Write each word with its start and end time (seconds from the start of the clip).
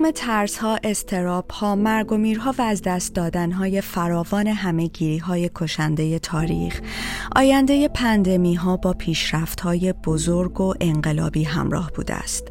رغم 0.00 0.10
ترس 0.10 0.58
ها، 0.58 0.78
استراب 0.84 1.50
ها، 1.50 1.76
مرگ 1.76 2.12
و 2.12 2.16
میرها 2.16 2.54
و 2.58 2.62
از 2.62 2.82
دست 2.82 3.14
دادن 3.14 3.52
های 3.52 3.80
فراوان 3.80 4.46
همه 4.46 4.86
گیری 4.86 5.18
های 5.18 5.50
کشنده 5.54 6.18
تاریخ، 6.18 6.80
آینده 7.36 7.88
پندمی 7.88 8.54
ها 8.54 8.76
با 8.76 8.92
پیشرفت 8.92 9.60
های 9.60 9.92
بزرگ 9.92 10.60
و 10.60 10.74
انقلابی 10.80 11.44
همراه 11.44 11.90
بوده 11.94 12.14
است. 12.14 12.44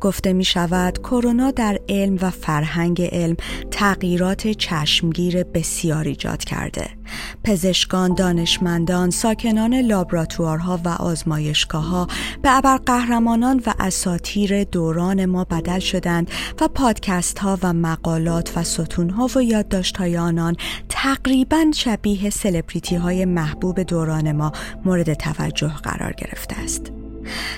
گفته 0.00 0.32
می 0.32 0.44
شود 0.44 0.98
کرونا 0.98 1.50
در 1.50 1.78
علم 1.88 2.18
و 2.20 2.30
فرهنگ 2.30 3.02
علم 3.02 3.36
تغییرات 3.70 4.48
چشمگیر 4.48 5.42
بسیار 5.42 6.04
ایجاد 6.04 6.44
کرده. 6.44 6.95
پزشکان، 7.44 8.14
دانشمندان، 8.14 9.10
ساکنان 9.10 9.74
لابراتوارها 9.74 10.80
و 10.84 10.88
آزمایشگاه 10.88 11.84
ها 11.84 12.06
به 12.42 12.50
قهرمانان 12.86 13.62
و 13.66 13.74
اساتیر 13.78 14.64
دوران 14.64 15.26
ما 15.26 15.44
بدل 15.44 15.78
شدند 15.78 16.30
و 16.60 16.68
پادکست 16.68 17.38
ها 17.38 17.58
و 17.62 17.72
مقالات 17.72 18.52
و 18.56 18.62
ستون 18.64 19.10
ها 19.10 19.28
و 19.36 19.42
یادداشت 19.42 19.96
های 19.96 20.16
آنان 20.16 20.56
تقریبا 20.88 21.64
شبیه 21.74 22.30
سلبریتی 22.30 22.96
های 22.96 23.24
محبوب 23.24 23.80
دوران 23.80 24.32
ما 24.32 24.52
مورد 24.84 25.14
توجه 25.14 25.72
قرار 25.82 26.12
گرفته 26.12 26.56
است. 26.58 26.92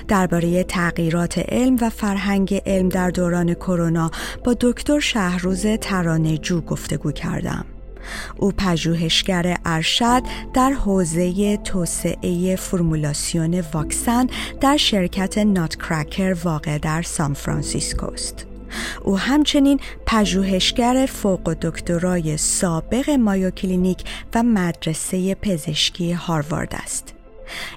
درباره 0.07 0.63
تغییرات 0.63 1.37
علم 1.37 1.77
و 1.81 1.89
فرهنگ 1.89 2.61
علم 2.65 2.89
در 2.89 3.09
دوران 3.09 3.53
کرونا 3.53 4.11
با 4.43 4.55
دکتر 4.61 4.99
شهروز 4.99 5.65
ترانجو 5.81 6.61
گفتگو 6.61 7.11
کردم. 7.11 7.65
او 8.37 8.51
پژوهشگر 8.51 9.57
ارشد 9.65 10.23
در 10.53 10.71
حوزه 10.71 11.57
توسعه 11.57 12.55
فرمولاسیون 12.55 13.63
واکسن 13.73 14.27
در 14.61 14.77
شرکت 14.77 15.37
Nutcracker 15.37 16.35
واقع 16.43 16.77
در 16.77 17.01
سان 17.01 17.33
فرانسیسکو 17.33 18.05
است. 18.05 18.45
او 19.03 19.17
همچنین 19.17 19.79
پژوهشگر 20.05 21.05
فوق 21.09 21.53
دکترای 21.61 22.37
سابق 22.37 23.09
مایو 23.09 23.49
کلینیک 23.49 24.03
و 24.35 24.43
مدرسه 24.43 25.35
پزشکی 25.35 26.11
هاروارد 26.11 26.75
است. 26.83 27.13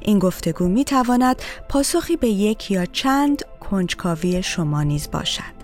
این 0.00 0.18
گفتگو 0.18 0.68
می 0.68 0.84
تواند 0.84 1.36
پاسخی 1.68 2.16
به 2.16 2.28
یک 2.28 2.70
یا 2.70 2.86
چند 2.86 3.42
کنجکاوی 3.60 4.42
شما 4.42 4.82
نیز 4.82 5.10
باشد. 5.10 5.61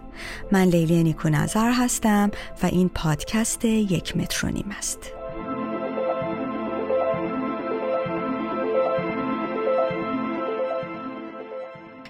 من 0.52 0.64
لیلی 0.64 1.02
نیکو 1.02 1.28
نظر 1.28 1.72
هستم 1.72 2.30
و 2.62 2.66
این 2.66 2.88
پادکست 2.88 3.64
یک 3.64 4.16
متر 4.16 4.46
و 4.46 4.50
نیم 4.50 4.74
است. 4.78 5.12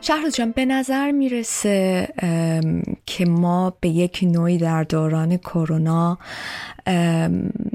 شهر 0.01 0.31
جان 0.31 0.51
به 0.51 0.65
نظر 0.65 1.11
می‌رسه 1.11 2.09
که 3.07 3.25
ما 3.25 3.73
به 3.81 3.89
یک 3.89 4.21
نوعی 4.23 4.59
در 4.59 4.83
دوران 4.83 5.37
کرونا 5.37 6.19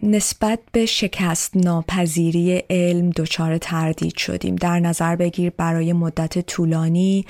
نسبت 0.03 0.59
به 0.71 0.85
شکست 0.85 1.57
ناپذیری 1.57 2.63
علم 2.69 3.09
دچار 3.09 3.57
تردید 3.57 4.17
شدیم. 4.17 4.55
در 4.55 4.79
نظر 4.79 5.15
بگیر 5.15 5.49
برای 5.57 5.93
مدت 5.93 6.39
طولانی 6.39 7.25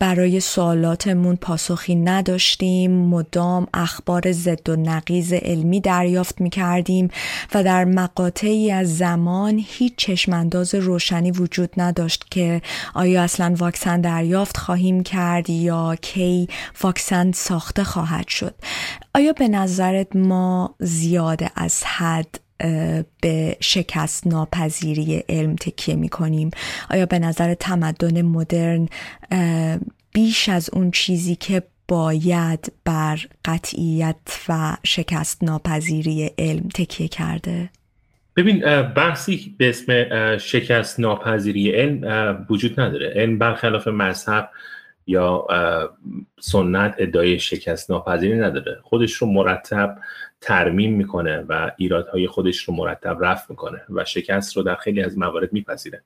برای 0.00 0.40
سوالاتمون 0.40 1.36
پاسخی 1.36 1.94
نداشتیم. 1.94 2.90
مدام 2.90 3.66
اخبار 3.74 4.32
ضد 4.32 4.68
و 4.68 4.76
نقیز 4.76 5.32
علمی 5.32 5.80
دریافت 5.80 6.40
می 6.40 6.50
کردیم 6.50 7.08
و 7.54 7.64
در 7.64 7.84
مقاطعی 7.84 8.70
از 8.70 8.96
زمان 8.96 9.62
هیچ 9.66 9.96
چشمانداز 9.96 10.74
روشنی 10.74 11.30
وجود 11.30 11.70
نداشت 11.76 12.24
که 12.30 12.62
آیا 12.94 13.22
اصلا 13.22 13.54
واکسن 13.58 14.00
دریافت 14.00 14.56
خواهیم 14.56 15.02
کرد 15.02 15.50
یا 15.50 15.96
کی 16.00 16.48
واکسن 16.82 17.32
ساخته 17.32 17.84
خواهد 17.84 18.28
شد. 18.28 18.54
آیا 19.14 19.32
به 19.32 19.48
نظرت 19.48 20.16
ما 20.16 20.74
زیاده 20.78 21.50
از 21.56 21.84
حد 21.84 22.40
به 23.20 23.56
شکست 23.60 24.26
ناپذیری 24.26 25.24
علم 25.28 25.56
تکیه 25.56 25.94
می 25.94 26.08
کنیم 26.08 26.50
آیا 26.90 27.06
به 27.06 27.18
نظر 27.18 27.54
تمدن 27.54 28.22
مدرن 28.22 28.88
بیش 30.12 30.48
از 30.48 30.70
اون 30.72 30.90
چیزی 30.90 31.36
که 31.36 31.62
باید 31.88 32.72
بر 32.84 33.20
قطعیت 33.44 34.16
و 34.48 34.76
شکست 34.84 35.44
ناپذیری 35.44 36.30
علم 36.38 36.68
تکیه 36.74 37.08
کرده؟ 37.08 37.70
ببین 38.36 38.82
بحثی 38.82 39.54
به 39.58 39.68
اسم 39.68 39.92
شکست 40.38 41.00
ناپذیری 41.00 41.70
علم 41.70 42.46
وجود 42.50 42.80
نداره 42.80 43.12
علم 43.16 43.38
برخلاف 43.38 43.88
مذهب 43.88 44.50
یا 45.06 45.46
سنت 46.40 46.94
ادعای 46.98 47.38
شکست 47.38 47.90
ناپذیری 47.90 48.38
نداره. 48.38 48.80
خودش 48.82 49.12
رو 49.12 49.26
مرتب 49.26 49.98
ترمیم 50.40 50.94
می‌کنه 50.94 51.44
و 51.48 51.70
ایرادهای 51.76 52.26
خودش 52.26 52.58
رو 52.58 52.74
مرتب 52.74 53.24
رفع 53.24 53.44
می‌کنه 53.48 53.82
و 53.90 54.04
شکست 54.04 54.56
رو 54.56 54.62
در 54.62 54.74
خیلی 54.74 55.02
از 55.02 55.18
موارد 55.18 55.52
میپذیره. 55.52 56.02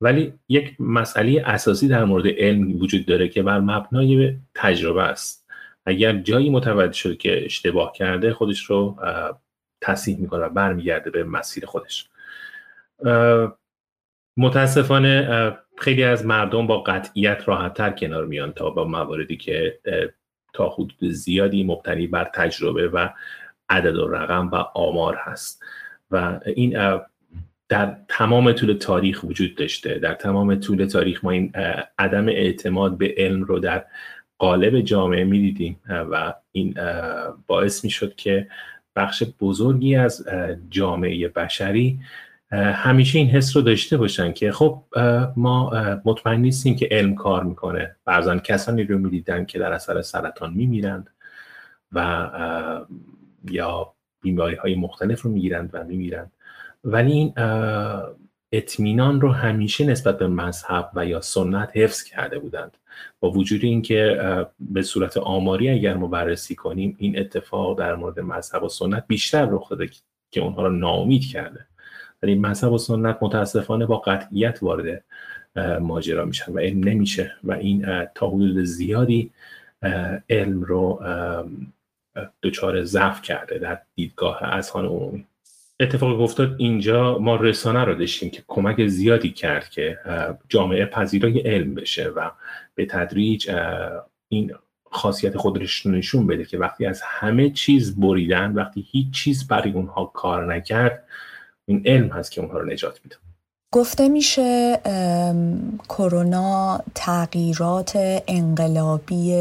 ولی 0.00 0.32
یک 0.48 0.80
مسئله 0.80 1.42
اساسی 1.46 1.88
در 1.88 2.04
مورد 2.04 2.26
علم 2.26 2.82
وجود 2.82 3.06
داره 3.06 3.28
که 3.28 3.42
بر 3.42 3.60
مبنای 3.60 4.36
تجربه 4.54 5.02
است. 5.02 5.46
اگر 5.86 6.12
جایی 6.12 6.50
متوجه 6.50 6.92
شده 6.92 7.16
که 7.16 7.44
اشتباه 7.44 7.92
کرده 7.92 8.32
خودش 8.32 8.64
رو 8.64 8.96
تصحیح 9.80 10.18
می‌کنه 10.18 10.44
و 10.44 10.48
برمیگرده 10.48 11.10
به 11.10 11.24
مسیر 11.24 11.66
خودش. 11.66 12.08
متاسفانه 14.40 15.52
خیلی 15.78 16.04
از 16.04 16.26
مردم 16.26 16.66
با 16.66 16.78
قطعیت 16.78 17.42
راحتتر 17.46 17.90
کنار 17.90 18.26
میان 18.26 18.52
تا 18.52 18.70
با 18.70 18.84
مواردی 18.84 19.36
که 19.36 19.78
تا 20.52 20.68
حدود 20.68 21.10
زیادی 21.10 21.64
مبتنی 21.64 22.06
بر 22.06 22.30
تجربه 22.34 22.88
و 22.88 23.08
عدد 23.68 23.96
و 23.96 24.08
رقم 24.08 24.50
و 24.52 24.54
آمار 24.74 25.16
هست. 25.16 25.62
و 26.10 26.40
این 26.46 27.00
در 27.68 27.96
تمام 28.08 28.52
طول 28.52 28.72
تاریخ 28.72 29.24
وجود 29.24 29.54
داشته. 29.54 29.98
در 29.98 30.14
تمام 30.14 30.54
طول 30.54 30.84
تاریخ 30.84 31.24
ما 31.24 31.30
این 31.30 31.52
عدم 31.98 32.28
اعتماد 32.28 32.98
به 32.98 33.14
علم 33.16 33.42
رو 33.42 33.58
در 33.58 33.84
قالب 34.38 34.80
جامعه 34.80 35.24
می‌دیدیم. 35.24 35.80
و 35.88 36.34
این 36.52 36.74
باعث 37.46 37.84
می‌شد 37.84 38.14
که 38.14 38.48
بخش 38.96 39.22
بزرگی 39.40 39.96
از 39.96 40.28
جامعه 40.70 41.28
بشری 41.28 41.98
همیشه 42.52 43.18
این 43.18 43.28
حس 43.28 43.56
رو 43.56 43.62
داشته 43.62 43.96
باشن 43.96 44.32
که 44.32 44.52
خب 44.52 44.84
ما 45.36 45.70
مطمئن 46.04 46.40
نیستیم 46.40 46.76
که 46.76 46.88
علم 46.90 47.14
کار 47.14 47.44
می‌کنه. 47.44 47.96
بعضا 48.04 48.38
کسانی 48.38 48.84
رو 48.84 48.98
می‌دیدن 48.98 49.44
که 49.44 49.58
در 49.58 49.72
اثر 49.72 50.02
سرطان 50.02 50.54
میمیرند 50.54 51.10
و 51.92 52.28
یا 53.50 53.94
بیماری 54.22 54.54
های 54.54 54.74
مختلف 54.74 55.22
رو 55.22 55.30
می‌گیرند 55.30 55.70
و 55.72 55.84
میمیرند. 55.84 56.32
ولی 56.84 57.12
این 57.12 57.32
اطمینان 58.52 59.20
رو 59.20 59.32
همیشه 59.32 59.86
نسبت 59.86 60.18
به 60.18 60.28
مذهب 60.28 60.90
و 60.94 61.06
یا 61.06 61.20
سنت 61.20 61.70
حفظ 61.74 62.02
کرده 62.02 62.38
بودند. 62.38 62.76
با 63.20 63.30
وجود 63.30 63.64
اینکه 63.64 64.18
به 64.60 64.82
صورت 64.82 65.16
آماری 65.16 65.68
اگر 65.68 65.94
ما 65.94 66.06
بررسی 66.06 66.54
کنیم 66.54 66.96
این 66.98 67.18
اتفاق 67.18 67.78
در 67.78 67.94
مورد 67.94 68.20
مذهب 68.20 68.62
و 68.62 68.68
سنت 68.68 69.04
بیشتر 69.06 69.48
رخ 69.50 69.68
داده 69.68 69.90
که 70.30 70.40
اونها 70.40 70.62
رو 70.66 70.70
ناامید 70.70 71.24
کرده. 71.24 71.66
ولی 72.22 72.34
مذهب 72.34 72.72
و 72.72 72.78
سنت 72.78 73.18
متاسفانه 73.20 73.86
با 73.86 73.96
قطعیت 73.98 74.58
وارد 74.62 75.04
ماجرا 75.80 76.24
میشن 76.24 76.52
و 76.52 76.58
علم 76.58 76.88
نمیشه 76.88 77.32
و 77.44 77.52
این 77.52 78.04
تا 78.14 78.28
حدود 78.28 78.64
زیادی 78.64 79.30
علم 80.30 80.62
رو 80.62 81.00
دچار 82.42 82.84
ضعف 82.84 83.22
کرده 83.22 83.58
در 83.58 83.78
دیدگاه 83.94 84.42
اذهان 84.42 84.86
عمومی. 84.86 85.26
اتفاق 85.80 86.20
افتاد 86.20 86.54
اینجا 86.58 87.18
ما 87.18 87.36
رسانه 87.36 87.84
رو 87.84 87.94
داشتیم 87.94 88.30
که 88.30 88.42
کمک 88.48 88.86
زیادی 88.86 89.30
کرد 89.30 89.68
که 89.68 89.98
جامعه 90.48 90.84
پذیرای 90.84 91.40
علم 91.40 91.74
بشه 91.74 92.08
و 92.08 92.30
به 92.74 92.86
تدریج 92.86 93.50
این 94.28 94.54
خاصیت 94.90 95.36
خودش 95.36 95.86
نشون 95.86 96.26
بده 96.26 96.44
که 96.44 96.58
وقتی 96.58 96.86
از 96.86 97.02
همه 97.04 97.50
چیز 97.50 98.00
بریدن 98.00 98.52
وقتی 98.52 98.86
هیچ 98.90 99.10
چیز 99.10 99.48
برای 99.48 99.72
اونها 99.72 100.04
کار 100.04 100.54
نکرد 100.54 101.04
این 101.66 101.82
علم 101.86 102.08
هست 102.08 102.30
که 102.30 102.40
اونها 102.40 102.58
رو 102.58 102.72
نجات 102.72 103.00
میده. 103.04 103.16
گفته 103.72 104.08
میشه 104.08 104.80
کرونا 105.88 106.80
تغییرات 106.94 107.92
انقلابی 108.28 109.34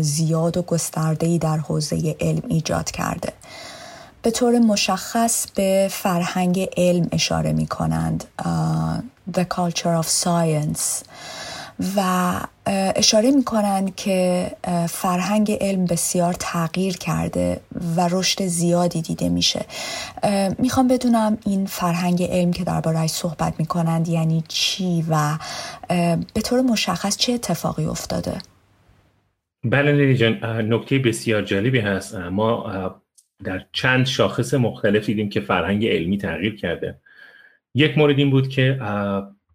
زیاد 0.00 0.56
و 0.56 0.62
گسترده‌ای 0.62 1.38
در 1.38 1.56
حوزه 1.56 2.16
علم 2.20 2.42
ایجاد 2.48 2.90
کرده. 2.90 3.32
به 4.22 4.30
طور 4.30 4.58
مشخص 4.58 5.46
به 5.54 5.88
فرهنگ 5.90 6.68
علم 6.76 7.08
اشاره 7.12 7.52
می 7.52 7.66
کنند 7.66 8.24
The 9.32 9.44
Culture 9.54 10.02
of 10.02 10.06
Science. 10.06 11.04
و 11.96 12.32
اشاره 12.96 13.30
می 13.30 13.44
کنند 13.44 13.96
که 13.96 14.50
فرهنگ 14.88 15.52
علم 15.60 15.84
بسیار 15.84 16.32
تغییر 16.32 16.96
کرده 16.96 17.60
و 17.96 18.08
رشد 18.10 18.42
زیادی 18.42 19.02
دیده 19.02 19.28
میشه. 19.28 19.64
می‌خوام 20.58 20.88
بدونم 20.88 21.38
این 21.46 21.66
فرهنگ 21.66 22.22
علم 22.22 22.52
که 22.52 22.64
دربارهش 22.64 23.10
صحبت 23.10 23.54
می 23.58 23.66
کنند 23.66 24.08
یعنی 24.08 24.44
چی 24.48 25.04
و 25.10 25.38
به 26.34 26.40
طور 26.44 26.60
مشخص 26.60 27.16
چه 27.16 27.32
اتفاقی 27.32 27.84
افتاده؟ 27.84 28.38
بله 29.64 30.14
جان 30.14 30.44
نکته 30.74 30.98
بسیار 30.98 31.42
جالبی 31.42 31.80
هست. 31.80 32.14
ما 32.14 32.72
در 33.44 33.66
چند 33.72 34.06
شاخص 34.06 34.54
مختلف 34.54 35.06
دیدیم 35.06 35.28
که 35.28 35.40
فرهنگ 35.40 35.86
علمی 35.86 36.18
تغییر 36.18 36.56
کرده. 36.56 36.98
یک 37.74 37.98
مورد 37.98 38.18
این 38.18 38.30
بود 38.30 38.48
که 38.48 38.78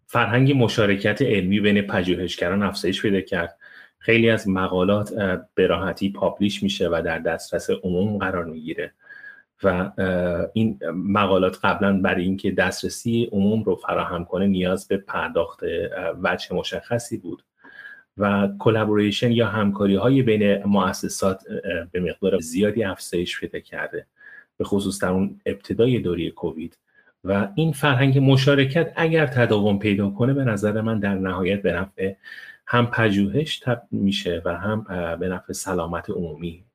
فرهنگ 0.08 0.64
مشارکت 0.64 1.22
علمی 1.22 1.60
بین 1.60 1.82
پژوهشگران 1.82 2.64
افزایش 2.64 3.02
پیدا 3.02 3.22
کرد. 3.22 3.58
خیلی 4.00 4.30
از 4.30 4.50
مقالات 4.50 5.14
به 5.56 5.68
راحتی 5.68 6.10
پابلیش 6.10 6.64
میشه 6.64 6.90
و 6.90 7.02
در 7.06 7.20
دسترس 7.20 7.70
عموم 7.70 8.18
قرار 8.18 8.46
می‌گیره. 8.46 8.94
و 9.64 9.92
این 10.54 10.80
مقالات 10.94 11.60
قبلا 11.64 12.02
برای 12.02 12.24
اینکه 12.24 12.52
دسترسی 12.52 13.30
عموم 13.32 13.64
رو 13.64 13.76
فراهم 13.76 14.26
کنه 14.26 14.48
نیاز 14.48 14.88
به 14.88 14.98
پرداخت 14.98 15.60
وجه 16.24 16.56
مشخصی 16.56 17.18
بود. 17.18 17.44
و 18.18 18.50
collaboration 18.60 19.32
یا 19.32 19.48
همکاری 19.48 19.96
های 19.96 20.22
بین 20.22 20.64
مؤسسات 20.64 21.44
به 21.92 22.00
مقدار 22.00 22.40
زیادی 22.40 22.84
افزایش 22.84 23.40
پیدا 23.40 23.60
کرده. 23.60 24.06
به 24.58 24.64
خصوص 24.64 25.04
در 25.04 25.10
اون 25.10 25.42
ابتدای 25.46 26.00
دوره 26.00 26.32
کووید. 26.32 26.78
و 27.24 27.50
این 27.56 27.72
فرهنگ 27.72 28.32
مشارکت 28.32 28.94
اگر 28.96 29.26
تداوم 29.26 29.80
پیدا 29.80 30.10
کنه 30.10 30.34
به 30.34 30.44
نظر 30.44 30.82
من 30.82 31.00
در 31.00 31.16
نهایت 31.16 31.62
به 31.62 31.72
نفع 31.74 32.14
هم 32.68 32.88
پژوهش 32.88 33.64
میشه 33.92 34.42
و 34.46 34.58
هم 34.58 34.86
به 35.20 35.28
نفع 35.28 35.54
سلامت 35.54 36.10
عمومی. 36.10 36.66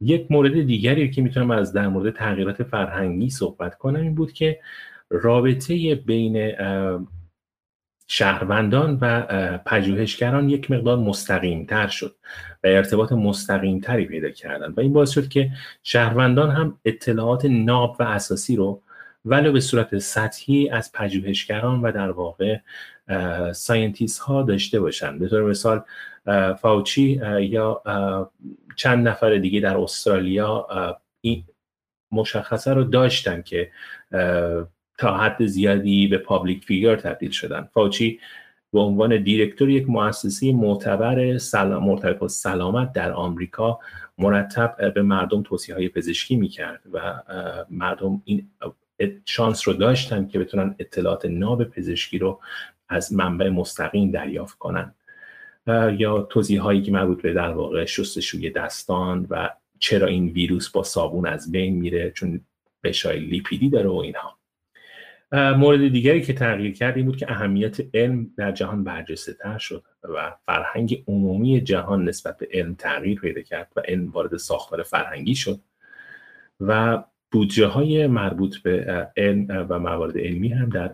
یک 0.00 0.26
مورد 0.30 0.62
دیگری 0.62 1.10
که 1.10 1.22
می‌تونم 1.22 1.50
از 1.50 1.72
در 1.72 1.88
مورد 1.88 2.14
تغییرات 2.14 2.62
فرهنگی 2.62 3.30
صحبت 3.30 3.78
کنم 3.78 4.00
این 4.00 4.14
بود 4.14 4.32
که 4.32 4.60
رابطه 5.10 5.94
بین 5.94 6.52
شهروندان 8.06 8.98
و 9.00 9.22
پژوهشگران 9.66 10.48
یک 10.48 10.70
مقدار 10.70 10.98
مستقیم 10.98 11.64
تر 11.64 11.86
شد 11.86 12.16
و 12.64 12.66
ارتباط 12.66 13.12
مستقیم 13.12 13.80
تری 13.80 14.04
پیدا 14.04 14.30
کردن 14.30 14.72
و 14.72 14.80
این 14.80 14.92
باعث 14.92 15.10
شد 15.10 15.28
که 15.28 15.50
شهروندان 15.82 16.50
هم 16.50 16.78
اطلاعات 16.84 17.44
ناب 17.44 17.96
و 18.00 18.02
اساسی 18.02 18.56
رو 18.56 18.82
ولو 19.24 19.52
به 19.52 19.60
صورت 19.60 19.98
سطحی 19.98 20.68
از 20.68 20.92
پژوهشگران 20.92 21.82
و 21.82 21.92
در 21.92 22.10
واقع 22.10 22.58
scientist 23.52 24.18
ها 24.20 24.42
داشته 24.42 24.80
باشند. 24.80 25.18
به 25.18 25.28
طور 25.28 25.42
مثال 25.42 25.82
فاوچی 26.54 27.20
یا 27.40 27.82
چند 28.76 29.08
نفر 29.08 29.36
دیگه 29.36 29.60
در 29.60 29.76
استرالیا 29.76 30.66
این 31.20 31.44
مشخصه 32.12 32.74
رو 32.74 32.84
داشتن 32.84 33.42
که 33.42 33.70
تا 34.98 35.18
حد 35.18 35.46
زیادی 35.46 36.06
به 36.06 36.18
پابلیک 36.18 36.64
فیگر 36.64 36.96
تبدیل 36.96 37.30
شدن. 37.30 37.68
فاوچی 37.74 38.20
به 38.72 38.80
عنوان 38.80 39.22
دیرکتور 39.22 39.70
یک 39.70 39.90
مؤسسه 39.90 40.52
معتبر 40.52 41.38
سلام 41.38 41.84
مرتبط 41.84 42.30
سلامت 42.30 42.92
در 42.92 43.12
آمریکا 43.12 43.78
مرتب 44.18 44.94
به 44.94 45.02
مردم 45.02 45.42
توصیه 45.42 45.74
های 45.74 45.88
پزشکی 45.88 46.36
می‌کرد 46.36 46.80
و 46.92 47.22
مردم 47.70 48.22
این 48.24 48.50
شانس 49.24 49.68
رو 49.68 49.74
داشتن 49.74 50.28
که 50.28 50.38
بتونن 50.38 50.74
اطلاعات 50.78 51.24
ناب 51.24 51.64
پزشکی 51.64 52.18
رو 52.18 52.40
از 52.88 53.12
منبع 53.12 53.48
مستقیم 53.48 54.10
دریافت 54.10 54.58
کنن. 54.58 54.94
یا 55.98 56.22
توضیح 56.22 56.60
هایی 56.60 56.82
که 56.82 56.92
مربوط 56.92 57.22
به 57.22 57.32
در 57.32 57.50
واقع 57.50 57.84
شستشوی 57.84 58.50
دستان 58.50 59.26
و 59.30 59.50
چرا 59.78 60.06
این 60.06 60.28
ویروس 60.28 60.70
با 60.70 60.82
صابون 60.82 61.26
از 61.26 61.52
بین 61.52 61.74
میره 61.74 62.10
چون 62.10 62.40
بشای 62.84 63.20
لیپیدی 63.20 63.70
داره 63.70 63.88
و 63.88 63.96
اینها. 63.96 64.38
مورد 65.32 65.88
دیگری 65.88 66.22
که 66.22 66.32
تغییر 66.32 66.74
کرد 66.74 66.96
این 66.96 67.06
بود 67.06 67.16
که 67.16 67.30
اهمیت 67.30 67.76
علم 67.94 68.30
در 68.36 68.52
جهان 68.52 68.84
برجسته 68.84 69.32
تر 69.32 69.58
شد 69.58 69.84
و 70.02 70.36
فرهنگ 70.46 71.04
عمومی 71.08 71.60
جهان 71.60 72.08
نسبت 72.08 72.38
به 72.38 72.48
علم 72.52 72.74
تغییر 72.74 73.20
پیدا 73.20 73.40
کرد 73.40 73.72
و 73.76 73.80
علم 73.80 74.10
وارد 74.10 74.36
ساختار 74.36 74.82
فرهنگی 74.82 75.34
شد. 75.34 75.60
و 76.60 77.02
بودجه 77.34 77.66
های 77.66 78.06
مربوط 78.06 78.56
به 78.56 79.08
علم 79.16 79.66
و 79.68 79.78
موارد 79.78 80.18
علمی 80.18 80.48
هم 80.48 80.68
در 80.68 80.92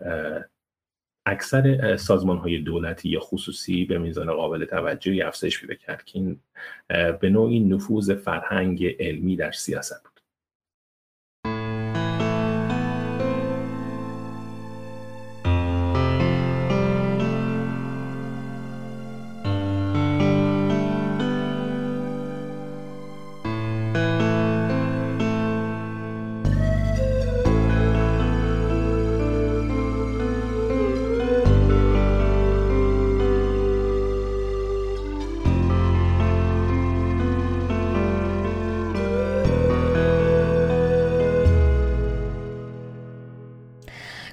اکثر 1.26 1.96
سازمان 1.96 2.38
های 2.38 2.58
دولتی 2.58 3.08
یا 3.08 3.20
خصوصی 3.20 3.84
به 3.84 3.98
میزان 3.98 4.32
قابل 4.32 4.64
توجهی 4.64 5.22
افزایش 5.22 5.60
پیدا 5.60 5.74
کرد 5.74 6.04
که 6.04 6.18
این 6.18 6.40
به 7.20 7.30
نوعی 7.30 7.60
نفوذ 7.60 8.12
فرهنگ 8.12 8.86
علمی 9.00 9.36
در 9.36 9.52
سیاست 9.52 10.09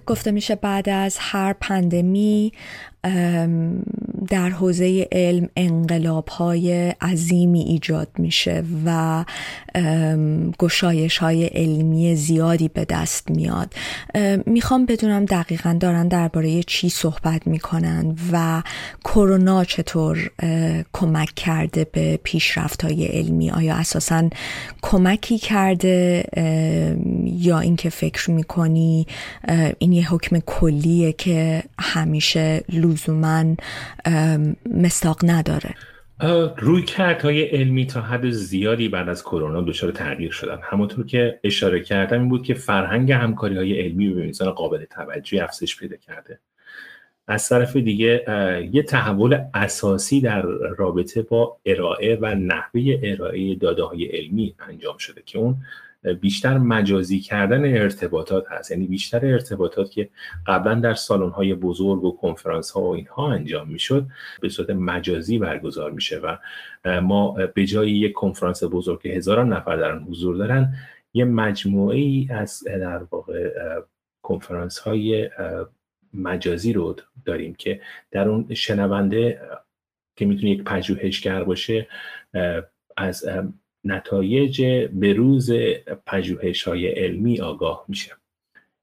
گفته 0.08 0.32
میشه 0.32 0.56
بعد 0.56 0.90
از 0.90 1.18
هر 1.20 1.54
پندمی 1.54 2.52
در 4.30 4.50
حوزه 4.50 5.08
علم 5.12 5.50
انقلاب 5.56 6.28
های 6.28 6.90
عظیمی 6.90 7.62
ایجاد 7.62 8.08
میشه 8.18 8.64
و 8.86 9.26
گشایش 10.60 11.18
های 11.18 11.46
علمی 11.46 12.16
زیادی 12.16 12.68
به 12.68 12.86
دست 12.86 13.32
میاد. 13.32 13.74
می‌خوام 14.46 14.86
بدونم 14.86 15.26
دقیقا 15.26 15.78
دارن 15.80 16.08
درباره 16.08 16.64
چی 16.64 16.90
صحبت 16.90 17.48
می‌کنن 17.48 18.16
و 18.32 18.64
کرونا 19.04 19.64
چطور 19.64 20.32
کمک 20.94 21.36
کرده 21.36 21.88
به 21.92 22.20
پیشرفت 22.24 22.84
های 22.84 23.06
علمی؟ 23.06 23.52
آیا 23.52 23.76
اساسا 23.76 24.30
کمکی 24.82 25.38
کرده 25.38 26.24
یا 27.24 27.60
اینکه 27.60 27.90
فکر 27.90 28.32
می‌کنی 28.32 29.08
این 29.80 29.92
یه 29.92 30.12
حکم 30.14 30.40
کلیه 30.40 31.14
که 31.14 31.64
همیشه 31.80 32.64
لزوما 32.70 33.44
مستاق 34.66 35.18
نداره. 35.24 35.76
روی 36.58 36.86
های 37.24 37.44
علمی 37.44 37.86
تا 37.86 38.02
حد 38.02 38.30
زیادی 38.30 38.88
بعد 38.88 39.10
از 39.10 39.24
کرونا 39.24 39.62
دچار 39.62 39.92
تغییر 39.92 40.32
شدن. 40.32 40.60
همونطور 40.64 41.06
که 41.06 41.40
اشاره 41.44 41.80
کردم 41.80 42.20
این 42.20 42.30
بود 42.30 42.44
که 42.44 42.54
فرهنگ 42.54 43.12
همکاری 43.12 43.58
های 43.58 43.82
علمی 43.82 44.10
به 44.10 44.26
میزان 44.26 44.52
قابل 44.52 44.86
توجهی 44.86 45.40
افزایش 45.40 45.78
پیدا 45.78 45.96
کرده. 45.96 46.40
از 47.28 47.50
طرف 47.50 47.76
دیگه 47.76 48.26
یه 48.74 48.84
تحول 48.84 49.42
اساسی 49.54 50.22
در 50.22 50.42
رابطه 50.78 51.22
با 51.22 51.58
ارائه 51.66 52.18
و 52.22 52.36
نحوه 52.36 53.00
ارائه 53.04 53.56
داده 53.56 53.84
های 53.84 54.06
علمی 54.06 54.56
انجام 54.60 54.98
شده 54.98 55.22
که 55.26 55.40
اون 55.40 55.56
بیشتر 56.22 56.58
مجازی 56.58 57.20
کردن 57.20 57.78
ارتباطات 57.78 58.52
هست. 58.52 58.72
یعنی 58.72 58.88
بیشتر 58.88 59.26
ارتباطات 59.26 59.92
که 59.92 60.10
قبلا 60.48 60.76
در 60.76 60.94
سالن 60.94 61.30
های 61.30 61.54
بزرگ 61.54 62.04
و 62.04 62.18
کنفرانس 62.18 62.72
ها 62.72 62.82
و 62.82 62.96
اینها 62.96 63.32
انجام 63.32 63.70
می‌شد 63.70 64.08
به 64.42 64.50
صورت 64.50 64.70
مجازی 64.70 65.38
برگزار 65.38 65.92
میشه 65.92 66.20
و 66.20 66.38
ما 67.02 67.32
به 67.32 67.66
جای 67.66 67.92
یک 67.92 68.14
کنفرانس 68.14 68.64
بزرگ 68.64 69.02
که 69.02 69.10
هزاران 69.10 69.54
نفر 69.54 69.76
در 69.76 69.92
آن 69.92 70.04
حضور 70.04 70.38
دارن 70.38 70.74
یه 71.14 71.26
مجموعه 71.26 71.98
ای 71.98 72.28
از 72.32 72.64
در 72.64 73.04
واقع 73.04 73.50
کنفرانس 74.22 74.80
های 74.80 75.30
مجازی 76.14 76.74
رو 76.74 76.96
داریم 77.26 77.56
که 77.56 77.82
در 78.12 78.30
اون 78.30 78.54
شنونده 78.54 79.42
که 80.16 80.26
می‌تونه 80.26 80.50
یک 80.52 80.64
پژوهشگر 80.64 81.44
باشه 81.44 81.88
از 82.98 83.26
نتایج 83.84 84.88
بروز 84.94 85.52
پژوهش 86.06 86.64
های 86.64 86.88
علمی 86.88 87.42
آگاه 87.42 87.86
میشه. 87.88 88.12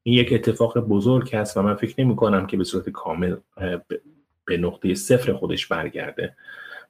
این 0.02 0.14
یک 0.14 0.32
اتفاق 0.32 0.78
بزرگ 0.78 1.34
است 1.34 1.56
و 1.56 1.62
من 1.62 1.74
فکر 1.74 1.94
نمی 2.04 2.16
کنم 2.16 2.46
که 2.46 2.56
به 2.56 2.64
صورت 2.64 2.88
کامل 2.88 3.36
به 4.44 4.56
نقطه 4.56 4.94
صفر 4.94 5.32
خودش 5.32 5.66
برگرده. 5.66 6.36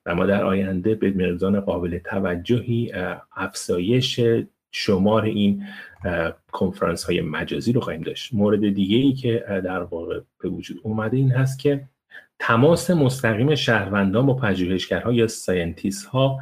و 0.07 0.15
ما 0.15 0.27
در 0.27 0.45
آینده 0.45 0.95
به 0.95 1.11
میزان 1.11 1.61
قابل 1.61 1.99
توجهی 1.99 2.93
افزایش 3.37 4.21
شمار 4.73 5.25
این 5.25 5.65
کنفرانس 6.53 7.05
های 7.05 7.21
مجازی 7.21 7.73
رو 7.73 7.81
خواهیم 7.81 8.03
داشت. 8.03 8.35
مورد 8.35 8.75
دیگه 8.75 8.97
ای 8.97 9.13
که 9.13 9.45
در 9.49 9.83
واقع 9.83 10.21
به 10.41 10.49
وجود 10.49 10.81
اومده 10.83 11.17
این 11.17 11.31
هست 11.31 11.59
که 11.59 11.85
تماس 12.39 12.91
مستقیم 12.91 13.55
شهروندان 13.55 14.27
با 14.27 14.35
پژوهشگرها 14.35 15.13
یا 15.13 15.27
scientist 15.27 16.07
ها 16.07 16.41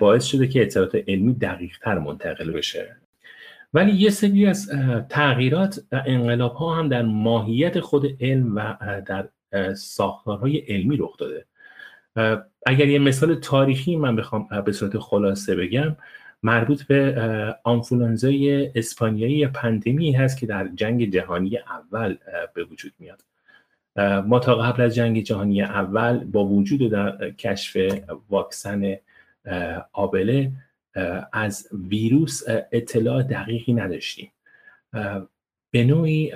باعث 0.00 0.24
شده 0.24 0.48
که 0.48 0.62
اطلاعات 0.62 0.94
علمی 1.08 1.34
دقیق 1.34 1.78
تر 1.78 1.98
منتقل 1.98 2.50
بشه. 2.50 2.96
ولی 3.74 3.92
یه 3.92 4.10
سری 4.10 4.46
از 4.46 4.70
تغییرات 5.08 5.80
و 5.92 6.02
انقلاب 6.06 6.54
ها 6.54 6.74
هم 6.74 6.88
در 6.88 7.02
ماهیت 7.02 7.80
خود 7.80 8.16
علم 8.20 8.56
و 8.56 8.76
در 9.06 9.28
ساختارهای 9.74 10.58
علمی 10.58 10.96
رخ 10.96 11.16
داده. 11.16 11.44
اگر 12.66 12.88
یه 12.88 12.98
مثال 12.98 13.34
تاریخی 13.34 13.96
من 13.96 14.16
بخوام 14.16 14.48
به 14.66 14.72
صورت 14.72 14.98
خلاصه 14.98 15.56
بگم 15.56 15.96
مربوط 16.42 16.82
به 16.82 17.56
آنفولانزای 17.64 18.70
اسپانیایی 18.74 19.46
پندمی 19.46 20.12
هست 20.12 20.38
که 20.38 20.46
در 20.46 20.68
جنگ 20.74 21.10
جهانی 21.10 21.58
اول 21.58 22.16
به 22.54 22.64
وجود 22.64 22.92
میاد. 22.98 23.24
ما 24.26 24.38
تا 24.38 24.54
قبل 24.54 24.82
از 24.82 24.94
جنگ 24.94 25.22
جهانی 25.22 25.62
اول 25.62 26.24
با 26.24 26.44
وجود 26.44 26.90
در 26.90 27.30
کشف 27.30 27.76
واکسن 28.30 28.96
آبله 29.92 30.52
از 31.32 31.68
ویروس 31.72 32.42
اطلاع 32.72 33.22
دقیقی 33.22 33.72
نداشتیم. 33.72 34.32
به 35.70 35.84
نوعی 35.84 36.32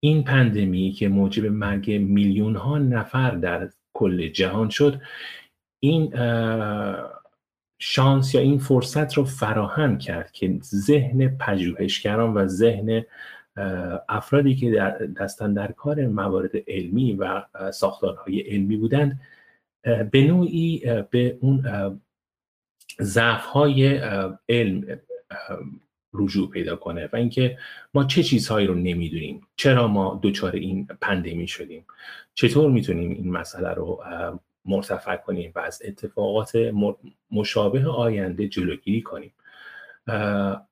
این 0.00 0.24
پندمی 0.24 0.92
که 0.92 1.08
موجب 1.08 1.46
مرگ 1.46 1.90
میلیون 1.90 2.56
ها 2.56 2.78
نفر 2.78 3.30
در 3.30 3.70
کل 3.94 4.28
جهان 4.28 4.68
شد 4.68 5.00
این 5.80 6.12
شانس 7.78 8.34
یا 8.34 8.40
این 8.40 8.58
فرصت 8.58 9.14
رو 9.14 9.24
فراهم 9.24 9.98
کرد 9.98 10.32
که 10.32 10.58
ذهن 10.62 11.28
پژوهشگران 11.28 12.34
و 12.34 12.46
ذهن 12.46 13.04
افرادی 14.08 14.54
که 14.54 14.70
در 14.70 14.90
دستن 14.90 15.54
در 15.54 15.72
کار 15.72 16.06
موارد 16.06 16.50
علمی 16.68 17.12
و 17.12 17.42
ساختارهای 17.70 18.40
علمی 18.40 18.76
بودند 18.76 19.20
به 19.82 20.22
نوعی 20.22 20.82
به 21.10 21.38
اون 21.40 21.64
ضعف 23.00 23.44
های 23.44 24.00
علم 24.48 25.00
رجوع 26.14 26.50
پیدا 26.50 26.76
کنه 26.76 27.08
و 27.12 27.16
اینکه 27.16 27.58
ما 27.94 28.04
چه 28.04 28.22
چیزهایی 28.22 28.66
رو 28.66 28.74
نمی‌دونیم. 28.74 29.46
چرا 29.56 29.88
ما 29.88 30.20
دچار 30.22 30.52
این 30.52 30.86
پندمی 31.00 31.48
شدیم؟ 31.48 31.84
چطور 32.34 32.70
می‌تونیم 32.70 33.10
این 33.10 33.30
مسئله 33.30 33.68
رو 33.68 34.04
مرتفع 34.64 35.16
کنیم 35.16 35.52
و 35.54 35.58
از 35.58 35.82
اتفاقات 35.84 36.52
مشابه 37.30 37.86
آینده 37.86 38.48
جلوگیری 38.48 39.02
کنیم؟ 39.02 39.32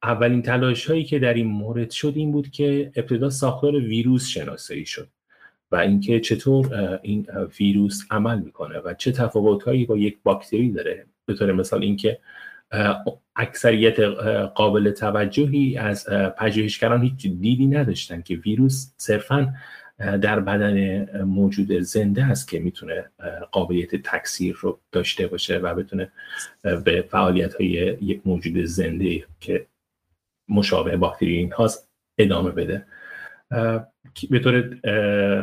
اولین 0.02 0.42
تلاش 0.42 0.86
هایی 0.86 1.04
که 1.04 1.18
در 1.18 1.34
این 1.34 1.46
مورد 1.46 1.90
شد 1.90 2.12
این 2.16 2.32
بود 2.32 2.50
که 2.50 2.92
ابتدا 2.96 3.30
ساختار 3.30 3.76
ویروس 3.76 4.28
شناسایی 4.28 4.86
شد. 4.86 5.08
و 5.72 5.76
اینکه 5.76 6.20
چطور 6.20 6.98
این 7.02 7.26
ویروس 7.60 8.02
عمل 8.10 8.38
می‌کنه 8.38 8.78
و 8.78 8.94
چه 8.94 9.12
تفاوت 9.12 9.62
هایی 9.62 9.84
با 9.84 9.96
یک 9.96 10.18
باکتری 10.22 10.72
داره. 10.72 11.06
به 11.26 11.34
طور 11.34 11.52
مثال 11.52 11.82
اینکه 11.82 12.18
اکثریت 13.36 14.00
قابل 14.54 14.90
توجهی 14.90 15.76
از 15.76 16.06
پژوهشگران 16.38 17.02
هیچ 17.02 17.26
دیدی 17.26 17.66
نداشتن 17.66 18.22
که 18.22 18.34
ویروس 18.34 18.92
صرفا 18.96 19.54
در 19.98 20.40
بدن 20.40 21.04
موجود 21.22 21.72
زنده 21.72 22.24
است 22.24 22.48
که 22.48 22.58
می‌تونه 22.58 23.10
قابلیت 23.52 23.96
تکثیر 23.96 24.56
رو 24.60 24.80
داشته 24.92 25.26
باشه 25.26 25.58
و 25.58 25.74
بتونه 25.74 26.12
به 26.84 27.04
فعالیت 27.10 27.54
های 27.54 27.96
یک 28.00 28.20
موجود 28.24 28.64
زنده 28.64 29.24
که 29.40 29.66
مشابه 30.48 30.96
باکتری 30.96 31.36
این 31.36 31.52
هاست 31.52 31.90
ادامه 32.18 32.50
بده. 32.50 32.86
به 34.30 34.38
طور 34.38 34.80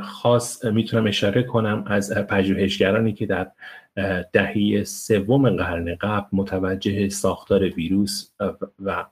خاص 0.02 0.66
می‌تونم 0.66 1.08
اشاره 1.08 1.44
کنم 1.44 1.84
از 1.88 2.14
پژوهشگرانی 2.14 3.14
که 3.14 3.26
در 3.26 3.52
دهه 4.34 4.84
سوم 4.84 5.50
قرن 5.50 5.96
قبل 5.96 6.28
متوجه 6.32 7.10
ساختار 7.10 7.64
ویروس 7.64 8.32
و 8.80 9.06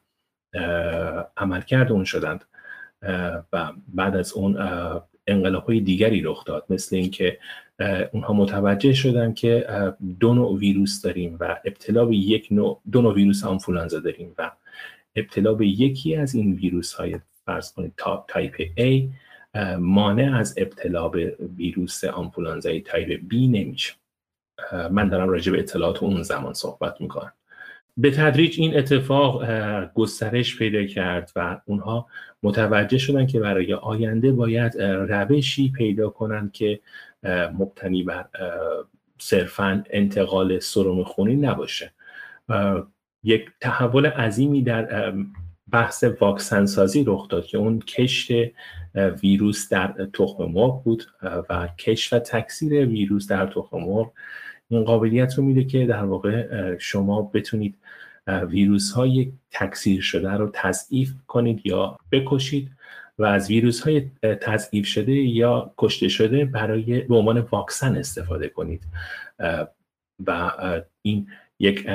عملکرد 1.38 1.92
اون 1.92 2.04
شدند 2.04 2.46
و 3.54 3.72
بعد 3.88 4.16
از 4.16 4.34
اون 4.34 4.58
انقلاب 5.28 5.64
های 5.66 5.80
دیگری 5.80 6.22
رخ 6.22 6.46
داد. 6.46 6.66
مثل 6.70 6.96
اینکه 6.96 7.38
اونها 8.12 8.34
متوجه 8.34 8.94
شدن 8.94 9.34
که 9.34 9.68
دو 10.20 10.34
نوع 10.34 10.58
ویروس 10.58 11.02
داریم 11.02 11.38
و 11.40 11.58
ابتلا 11.66 12.06
به 12.06 12.16
یک 12.16 12.48
نوع 12.52 12.82
دو 12.92 13.02
نوع 13.02 13.14
ویروس 13.14 13.44
آنفولانزا 13.44 14.00
داریم 14.00 14.34
و 14.38 14.52
ابتلا 15.16 15.54
به 15.54 15.68
یکی 15.68 16.16
از 16.16 16.36
این 16.36 16.54
ویروس 16.54 16.94
های 16.94 17.20
فرض 17.46 17.74
کنید 17.74 17.94
type 18.28 18.56
A 18.80 19.10
مانع 19.80 20.38
از 20.38 20.56
ابتلا 20.58 21.10
به 21.10 21.38
ویروس 21.58 22.04
آنفولانزای 22.04 22.82
type 22.82 23.22
B 23.22 23.34
نمیشه. 23.34 23.94
من 24.92 25.10
دارم 25.10 25.30
راجع 25.30 25.52
به 25.52 25.60
اطلاعات 25.60 26.04
اون 26.04 26.24
زمان 26.24 26.54
صحبت 26.54 27.02
می‌کنم. 27.02 27.34
به 27.98 28.12
تدریج 28.12 28.60
این 28.60 28.78
اتفاق 28.78 29.46
گسترش 29.94 30.58
پیدا 30.58 30.86
کرد 30.86 31.32
و 31.36 31.62
اونها 31.66 32.08
متوجه 32.44 32.98
شدن 32.98 33.28
که 33.28 33.40
برای 33.40 33.74
آینده 33.74 34.32
باید 34.32 34.82
روشی 34.82 35.72
پیدا 35.72 36.10
کنند 36.10 36.52
که 36.52 36.80
مبتنی 37.54 38.04
بر 38.04 38.26
صرفا 39.20 39.84
انتقال 39.90 40.60
سرم 40.60 41.04
خونی 41.04 41.36
نباشه. 41.36 41.92
یک 43.24 43.46
تحول 43.62 44.06
عظیمی 44.06 44.62
در 44.62 45.14
بحث 45.76 46.04
واکسن 46.04 46.66
سازی 46.66 47.04
رخ 47.08 47.28
داد 47.28 47.46
که 47.46 47.58
اون 47.58 47.80
کشت 47.80 48.32
ویروس 48.96 49.70
در 49.70 50.08
تخم 50.14 50.46
مرغ 50.46 50.84
بود 50.84 51.04
و 51.50 51.68
کشت 51.68 52.14
و 52.14 52.20
تکثیر 52.20 52.86
ویروس 52.86 53.28
در 53.28 53.48
تخم 53.48 53.78
مرغ 53.78 54.12
این 54.70 54.84
قابلیت 54.84 55.34
رو 55.34 55.44
میده 55.44 55.64
که 55.64 55.86
در 55.86 56.04
واقع 56.04 56.78
شما 56.78 57.22
بتونید 57.22 57.78
ویروس 58.28 58.92
های 58.92 59.34
تکثیر 59.52 60.02
شده 60.02 60.32
رو 60.32 60.50
تضعیف 60.54 61.14
کنید 61.28 61.62
یا 61.66 61.98
بکشید 62.12 62.72
و 63.18 63.26
از 63.26 63.50
ویروس 63.50 63.82
های 63.82 64.12
تضعیف 64.42 64.88
شده 64.88 65.14
یا 65.14 65.74
کشته 65.78 66.08
شده 66.08 66.46
برای 66.46 67.02
به 67.02 67.16
عنوان 67.16 67.40
واکسن 67.40 67.96
استفاده 67.96 68.48
کنید. 68.50 68.82
و 70.28 70.52
این 71.02 71.28
یک 71.60 71.88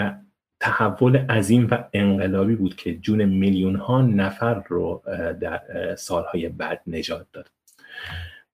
تحول 0.61 1.17
عظیم 1.17 1.69
و 1.71 1.85
انقلابی 1.93 2.55
بود 2.55 2.77
که 2.77 2.97
جون 2.97 3.25
میلیون 3.25 3.77
ها 3.77 4.03
نفر 4.03 4.63
رو 4.69 5.03
در 5.41 5.61
سالهای 5.97 6.49
بعد 6.49 6.83
نجات 6.87 7.27
داد. 7.33 7.51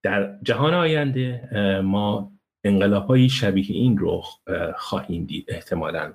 در 0.02 0.38
جهان 0.42 0.74
آینده 0.74 1.48
ما 1.84 2.32
انقلاب 2.64 3.06
های 3.06 3.28
شبیه 3.28 3.66
این 3.68 3.98
رو 3.98 4.22
خواهیم 4.76 5.24
دید 5.24 5.44
احتمالا. 5.48 6.12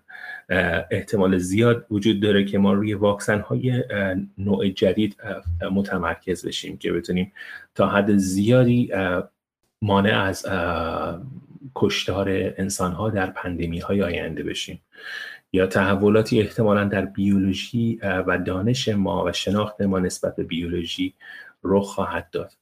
احتمال 0.92 1.38
زیاد 1.38 1.86
وجود 1.92 2.20
داره 2.20 2.46
که 2.46 2.58
ما 2.58 2.74
روی 2.74 2.94
واکسن 2.94 3.40
های 3.40 3.84
نوع 4.38 4.70
جدید 4.70 5.18
متمرکز 5.72 6.46
بشیم 6.46 6.78
که 6.78 6.92
بتونیم 6.92 7.34
تا 7.76 7.88
حد 7.88 8.16
زیادی 8.18 8.92
مانع 9.82 10.22
از 10.22 10.46
کشتار 11.76 12.30
انسان 12.58 12.92
ها 12.92 13.10
در 13.10 13.30
پندمی 13.30 13.80
های 13.80 14.04
آینده 14.04 14.44
بشیم. 14.44 14.82
یا 15.54 15.68
تحولاتی 15.68 16.42
احتمالا 16.42 16.84
در 16.84 17.06
بیولوژی 17.06 18.00
و 18.04 18.38
دانش 18.38 18.90
ما 18.90 19.26
و 19.26 19.32
شناخت 19.32 19.82
ما 19.82 20.00
نسبت 20.00 20.36
به 20.36 20.44
بیولوژی 20.44 21.14
رخ 21.64 21.86
خواهد 21.86 22.30
داد. 22.32 22.54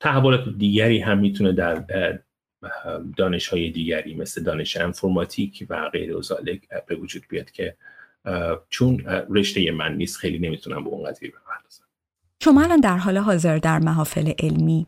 تحولات 0.00 0.48
دیگری 0.58 0.98
هم 0.98 1.18
می‌تونه 1.18 1.52
در 1.52 1.84
دانش 3.16 3.48
های 3.48 3.70
دیگری 3.70 4.14
مثل 4.14 4.42
دانش 4.42 4.76
انفرماتیک 4.76 5.66
و 5.70 5.88
غیر 5.88 6.16
ازالک 6.16 6.60
به 6.86 6.94
وجود 6.96 7.22
بیاد 7.28 7.50
که 7.50 7.76
چون 8.68 9.04
رشته 9.30 9.70
من 9.70 9.96
نیست 9.96 10.16
خیلی 10.16 10.38
نمی‌تونم 10.38 10.84
به 10.84 10.90
اون 10.90 11.10
قضیه 11.10 11.28
بپردازم. 11.30 11.84
شما 12.42 12.62
الان 12.62 12.80
در 12.80 12.96
حال 12.96 13.18
حاضر 13.18 13.58
در 13.58 13.78
محافل 13.78 14.32
علمی 14.38 14.86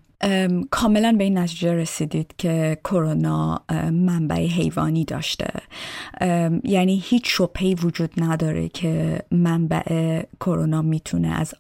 کاملا 0.71 1.13
به 1.19 1.25
این 1.25 1.39
نتیجه 1.39 1.73
رسیدید 1.73 2.35
که 2.39 2.79
کرونا 2.85 3.65
منبع 3.93 4.47
حیوانی 4.47 5.05
داشته. 5.05 5.49
یعنی 6.65 7.03
هیچ 7.05 7.23
شبهی 7.27 7.75
وجود 7.75 8.13
نداره 8.17 8.69
که 8.69 9.23
منبع 9.31 10.23
کرونا 10.41 10.83
می‌تونه 10.83 11.29
از 11.29 11.55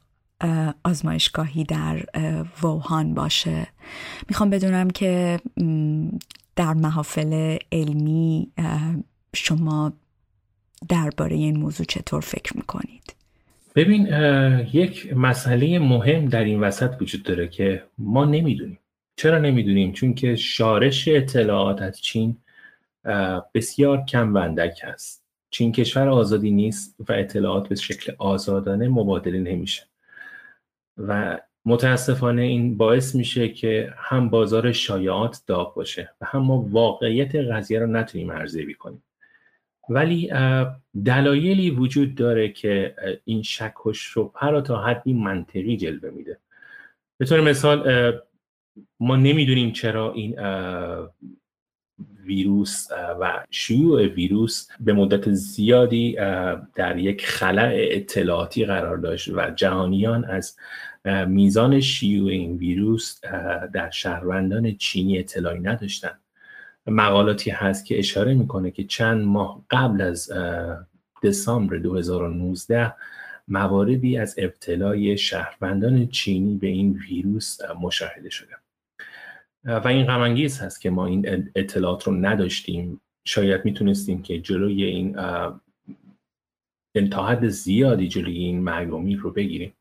آزمایشگاهی 0.84 1.64
در 1.64 2.04
ووهان 2.62 3.14
باشه. 3.14 3.66
می‌خوام 4.28 4.50
بدونم 4.50 4.90
که 4.90 5.40
در 6.56 6.74
محافل 6.74 7.58
علمی 7.72 8.52
شما 9.34 9.92
درباره 10.88 11.36
این 11.36 11.58
موضوع 11.58 11.86
چطور 11.86 12.20
فکر 12.20 12.56
می‌کنید؟ 12.56 13.14
ببین 13.78 14.06
یک 14.73 15.12
مسئله 15.16 15.78
مهم 15.78 16.26
در 16.26 16.44
این 16.44 16.61
وسط 16.61 16.94
وجود 17.00 17.23
داره 17.23 17.49
که 17.49 17.85
ما 17.99 18.25
نمی‌دونیم. 18.25 18.78
چرا 19.16 19.38
نمی‌دونیم؟ 19.38 19.92
چون 19.92 20.14
که 20.14 20.37
شارش 20.37 21.08
اطلاعات 21.08 21.82
از 21.82 22.00
چین 22.00 22.37
بسیار 23.54 24.04
کم 24.04 24.35
وندک 24.35 24.80
هست. 24.82 25.25
چین 25.50 25.73
کشور 25.73 26.08
آزادی 26.08 26.50
نیست 26.50 26.97
و 27.08 27.12
اطلاعات 27.12 27.68
به 27.68 27.75
شکل 27.75 28.12
آزادانه 28.18 28.88
مبادله 28.88 29.38
نمیشه. 29.38 29.82
و 30.97 31.38
متاسفانه 31.64 32.42
این 32.42 32.76
باعث 32.76 33.14
میشه 33.14 33.49
که 33.49 33.92
هم 33.97 34.30
بازار 34.30 34.73
شایعات 34.73 35.42
داغ 35.47 35.75
باشه 35.75 36.11
و 36.20 36.26
هم 36.26 36.42
ما 36.42 36.66
واقعیت 36.70 37.35
قضیه 37.35 37.78
رو 37.78 37.87
نتونیم 37.87 38.30
ارزیابی 38.30 38.75
کنیم. 38.75 39.02
ولی 39.88 40.30
دلایلی 41.04 41.71
وجود 41.71 42.14
داره 42.14 42.49
که 42.49 42.95
این 43.25 43.42
شک 43.42 43.87
و 43.87 43.92
شبهه 43.92 44.47
رو 44.47 44.61
تا 44.61 44.83
حدی 44.83 45.12
منطقی 45.12 45.76
جلوه 45.76 46.11
میده. 46.11 46.38
به 47.18 47.26
طور 47.26 47.40
مثال 47.40 48.12
ما 49.00 49.16
نمی‌دونیم 49.16 49.73
چرا 49.73 50.12
این 50.12 50.38
ویروس 52.25 52.87
و 53.21 53.45
شیوع 53.50 54.07
ویروس 54.07 54.68
به 54.80 54.92
مدت 54.92 55.30
زیادی 55.30 56.16
در 56.75 56.99
یک 56.99 57.26
خلع 57.26 57.73
اطلاعاتی 57.75 58.64
قرار 58.64 58.97
داشت 58.97 59.28
و 59.28 59.50
جهانیان 59.50 60.25
از 60.25 60.57
میزان 61.26 61.80
شیوع 61.80 62.30
این 62.30 62.57
ویروس 62.57 63.21
در 63.73 63.90
شهروندان 63.90 64.76
چینی 64.76 65.18
اطلاعی 65.18 65.61
نداشتند. 65.61 66.21
مقالاتی 66.88 67.50
هست 67.50 67.87
که 67.87 67.99
اشاره 67.99 68.35
می‌کنه 68.35 68.71
که 68.71 68.85
چند 68.85 69.25
ماه 69.25 69.64
قبل 69.71 70.00
از 70.00 70.33
دسامبر 71.23 71.76
2019 71.76 72.95
مواردی 73.49 74.18
از 74.18 74.35
ابتلای 74.38 75.18
شهروندان 75.18 76.07
چینی 76.07 76.57
به 76.57 76.66
این 76.66 77.00
ویروس 77.09 77.59
مشاهده 77.80 78.30
شده. 78.30 78.54
و 79.64 79.88
این 79.88 80.07
غمانگیز 80.07 80.61
هست 80.61 80.80
که 80.80 80.90
ما 80.90 81.07
این 81.07 81.50
اطلاعات 81.54 82.04
رو 82.04 82.14
نداشتیم. 82.14 83.00
شاید 83.25 83.64
می‌تونستیم 83.64 84.23
که 84.23 84.40
جلوی 84.40 84.85
این 84.85 85.16
تا 87.11 87.26
حد 87.26 87.49
زیادی 87.49 88.09
جلوی 88.09 88.38
این 88.38 88.61
مرگومی 88.61 89.16
رو 89.16 89.30
بگیریم. 89.30 89.73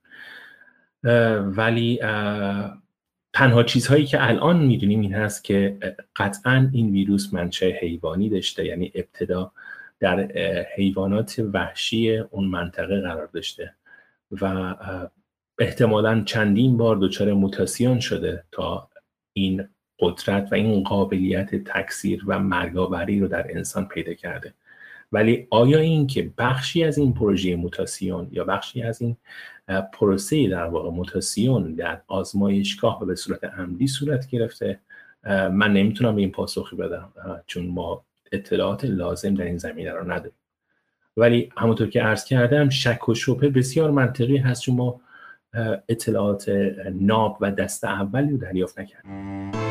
ولی 1.40 2.00
تنها 3.38 3.63
چیزهایی 3.63 4.06
که 4.06 4.27
الان 4.29 4.65
می‌دونیم 4.65 5.01
این 5.01 5.13
هست 5.13 5.44
که 5.44 5.77
قطعا 6.15 6.70
این 6.74 6.91
ویروس 6.91 7.34
منشأ 7.34 7.70
حیوانی 7.82 8.29
داشته 8.29 8.65
یعنی 8.65 8.91
ابتدا 8.96 9.51
در 10.00 10.32
حیوانات 10.75 11.41
وحشی 11.53 12.17
اون 12.17 12.48
منطقه 12.48 13.01
قرار 13.01 13.27
داشته 13.27 13.74
و 14.32 14.75
احتمالا 15.60 16.24
چندین 16.24 16.77
بار 16.77 16.96
دچار 16.96 17.34
موتاسیون 17.34 18.00
شده 18.00 18.44
تا 18.51 18.89
این 19.34 19.67
قدرت 20.00 20.48
و 20.51 20.56
این 20.56 20.84
قابلیت 20.84 21.56
تکثیر 21.56 22.24
و 22.27 22.39
مرگاوری 22.39 23.20
رو 23.20 23.27
در 23.27 23.51
انسان 23.51 23.88
پیدا 23.88 24.13
کرده. 24.13 24.53
ولی 25.12 25.48
آیا 25.50 25.79
این 25.79 26.08
که 26.08 26.32
بخشی 26.38 26.84
از 26.84 26.98
این 26.98 27.13
پروژه 27.13 27.56
موتاسیون 27.56 28.27
یا 28.32 28.44
بخشی 28.44 28.82
از 28.82 29.01
این 29.01 29.17
پروسه 29.93 30.47
در 30.50 30.65
واقع 30.65 30.89
موتاسیون 30.89 31.74
در 31.74 32.01
آزمایشگاه 32.07 33.03
و 33.03 33.05
به 33.05 33.15
صورت 33.15 33.43
عمدی 33.43 33.88
صورت 33.88 34.27
گرفته. 34.27 34.79
من 35.51 35.74
نمی‌تونم 35.74 36.15
این 36.15 36.31
پاسخی 36.31 36.75
بدم 36.75 37.13
چون 37.45 37.67
ما 37.67 38.05
اطلاعات 38.31 38.86
لازم 38.86 39.33
در 39.33 39.45
این 39.45 39.57
زمینه 39.57 39.91
رو 39.91 40.12
نداریم. 40.12 40.38
ولی 41.17 41.51
همونطور 41.57 41.89
که 41.89 42.01
عرض 42.01 42.25
کردم 42.25 42.69
شک 42.69 43.09
و 43.09 43.13
شبه 43.13 43.50
بسیار 43.50 43.91
منطقی 43.91 44.38
هست 44.38 44.62
چون 44.62 44.75
ما 44.75 45.01
اطلاعات 45.89 46.50
ناب 46.93 47.38
و 47.41 47.51
دست 47.51 47.83
اولی 47.83 48.31
رو 48.31 48.38
دریافت 48.38 48.79
نکردیم. 48.79 49.66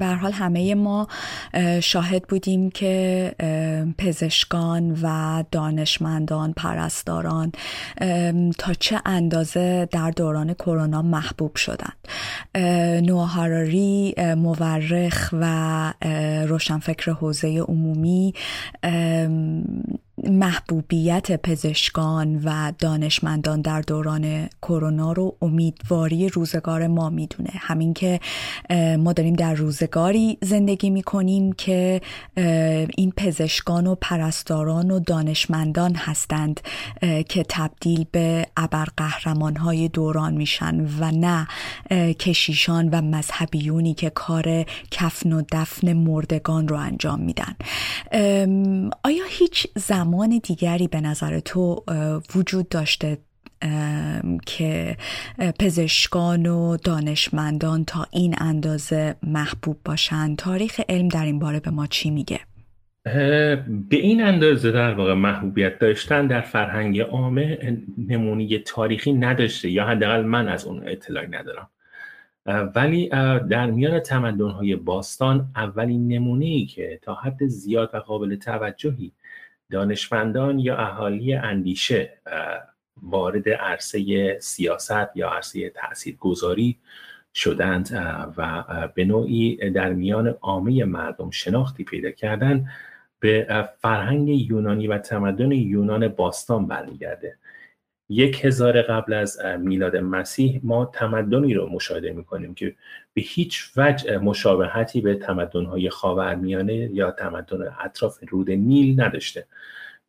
حال 0.00 0.32
همه 0.32 0.74
ما 0.74 1.08
شاهد 1.82 2.22
بودیم 2.22 2.70
که 2.70 3.34
پزشکان 3.98 4.98
و 5.02 5.44
دانشمندان 5.50 6.52
پرستاران 6.52 7.52
تا 8.58 8.72
چه 8.78 9.00
اندازه 9.06 9.88
در 9.90 10.10
دوران 10.10 10.54
کرونا 10.54 11.02
محبوب 11.02 11.56
شدند. 11.56 11.96
نوهاراری 13.06 14.14
مورخ 14.36 15.30
و 15.32 15.92
روشنفکر 16.46 17.10
حوزه 17.10 17.58
عمومی 17.58 18.34
محبوبیت 20.18 21.40
پزشکان 21.42 22.40
و 22.44 22.72
دانشمندان 22.78 23.60
در 23.60 23.80
دوران 23.80 24.48
کرونا 24.62 25.12
رو 25.12 25.36
امیدواری 25.42 26.28
روزگار 26.28 26.86
ما 26.86 27.10
می‌دونه. 27.10 27.50
همین 27.54 27.94
که 27.94 28.20
ما 28.98 29.12
داریم 29.12 29.34
در 29.34 29.54
روزگاری 29.54 30.38
زندگی 30.42 30.90
می‌کنیم 30.90 31.52
که 31.52 32.00
این 32.96 33.12
پزشکان 33.16 33.86
و 33.86 33.94
پرستاران 33.94 34.90
و 34.90 35.00
دانشمندان 35.00 35.94
هستند 35.94 36.60
که 37.28 37.44
تبدیل 37.48 38.06
به 38.12 38.46
ابرقهرمان 38.56 39.56
های 39.56 39.88
دوران 39.88 40.34
میشن 40.34 40.86
و 41.00 41.10
نه 41.10 41.48
کشیشان 42.12 42.88
و 42.88 43.00
مذهبیونی 43.00 43.94
که 43.94 44.10
کار 44.10 44.64
کفن 44.90 45.32
و 45.32 45.42
دفن 45.52 45.92
مردگان 45.92 46.68
رو 46.68 46.76
انجام 46.76 47.20
میدن. 47.20 47.54
آیا 49.04 49.24
هیچ 49.28 49.66
زمان 49.76 50.01
زمان 50.04 50.40
دیگری 50.42 50.88
به 50.88 51.00
نظر 51.00 51.40
تو 51.40 51.84
وجود 52.34 52.68
داشته 52.68 53.18
که 54.46 54.96
پزشکان 55.60 56.46
و 56.46 56.76
دانشمندان 56.76 57.84
تا 57.84 58.06
این 58.10 58.34
اندازه 58.38 59.14
محبوب 59.22 59.76
باشند 59.84 60.36
تاریخ 60.36 60.80
علم 60.88 61.08
در 61.08 61.24
این 61.24 61.38
باره 61.38 61.60
به 61.60 61.70
ما 61.70 61.86
چی 61.86 62.10
میگه؟ 62.10 62.40
به 63.04 63.96
این 63.96 64.22
اندازه 64.22 64.70
در 64.70 64.94
واقع 64.94 65.14
محبوبیت 65.14 65.78
داشتن 65.78 66.26
در 66.26 66.40
فرهنگ 66.40 67.00
عامه 67.00 67.78
نمونی 68.08 68.58
تاریخی 68.58 69.12
نداشته 69.12 69.70
یا 69.70 69.84
حداقل 69.86 70.22
من 70.22 70.48
از 70.48 70.64
اون 70.64 70.88
اطلاعی 70.88 71.28
ندارم. 71.28 71.68
ولی 72.74 73.08
در 73.50 73.70
میان 73.70 74.00
تمدن‌های 74.00 74.76
باستان 74.76 75.48
اولین 75.56 76.08
نمونه 76.08 76.44
ای 76.44 76.66
که 76.66 76.98
تا 77.02 77.14
حد 77.14 77.46
زیاد 77.46 77.90
و 77.94 77.98
قابل 77.98 78.36
توجهی 78.36 79.12
دانشمندان 79.72 80.58
یا 80.58 80.76
اهالی 80.76 81.34
اندیشه 81.34 82.18
وارد 83.02 83.48
عرصه 83.48 84.38
سیاست 84.40 85.16
یا 85.16 85.30
عرصه 85.30 85.70
تاثیرگذاری 85.70 86.78
شدند 87.34 87.90
و 88.36 88.64
به 88.94 89.04
نوعی 89.04 89.70
در 89.70 89.92
میان 89.92 90.28
عامه 90.28 90.84
مردم 90.84 91.30
شناختی 91.30 91.84
پیدا 91.84 92.10
کردن 92.10 92.68
به 93.20 93.68
فرهنگ 93.78 94.28
یونانی 94.28 94.86
و 94.86 94.98
تمدن 94.98 95.52
یونان 95.52 96.08
باستان 96.08 96.66
برمیگرده. 96.66 97.36
یک 98.12 98.44
هزار 98.44 98.82
قبل 98.82 99.12
از 99.12 99.38
میلاد 99.58 99.96
مسیح 99.96 100.60
ما 100.62 100.90
تمدنی 100.94 101.54
رو 101.54 101.68
مشاهده 101.68 102.12
می‌کنیم 102.12 102.54
که 102.54 102.74
به 103.14 103.22
هیچ 103.22 103.70
وجه 103.76 104.18
مشابهتی 104.18 105.00
به 105.00 105.14
تمدنهای 105.14 105.90
خاورمیانه 105.90 106.74
یا 106.74 107.10
تمدن 107.10 107.74
اطراف 107.84 108.18
رود 108.28 108.50
نیل 108.50 109.00
نداشته. 109.00 109.46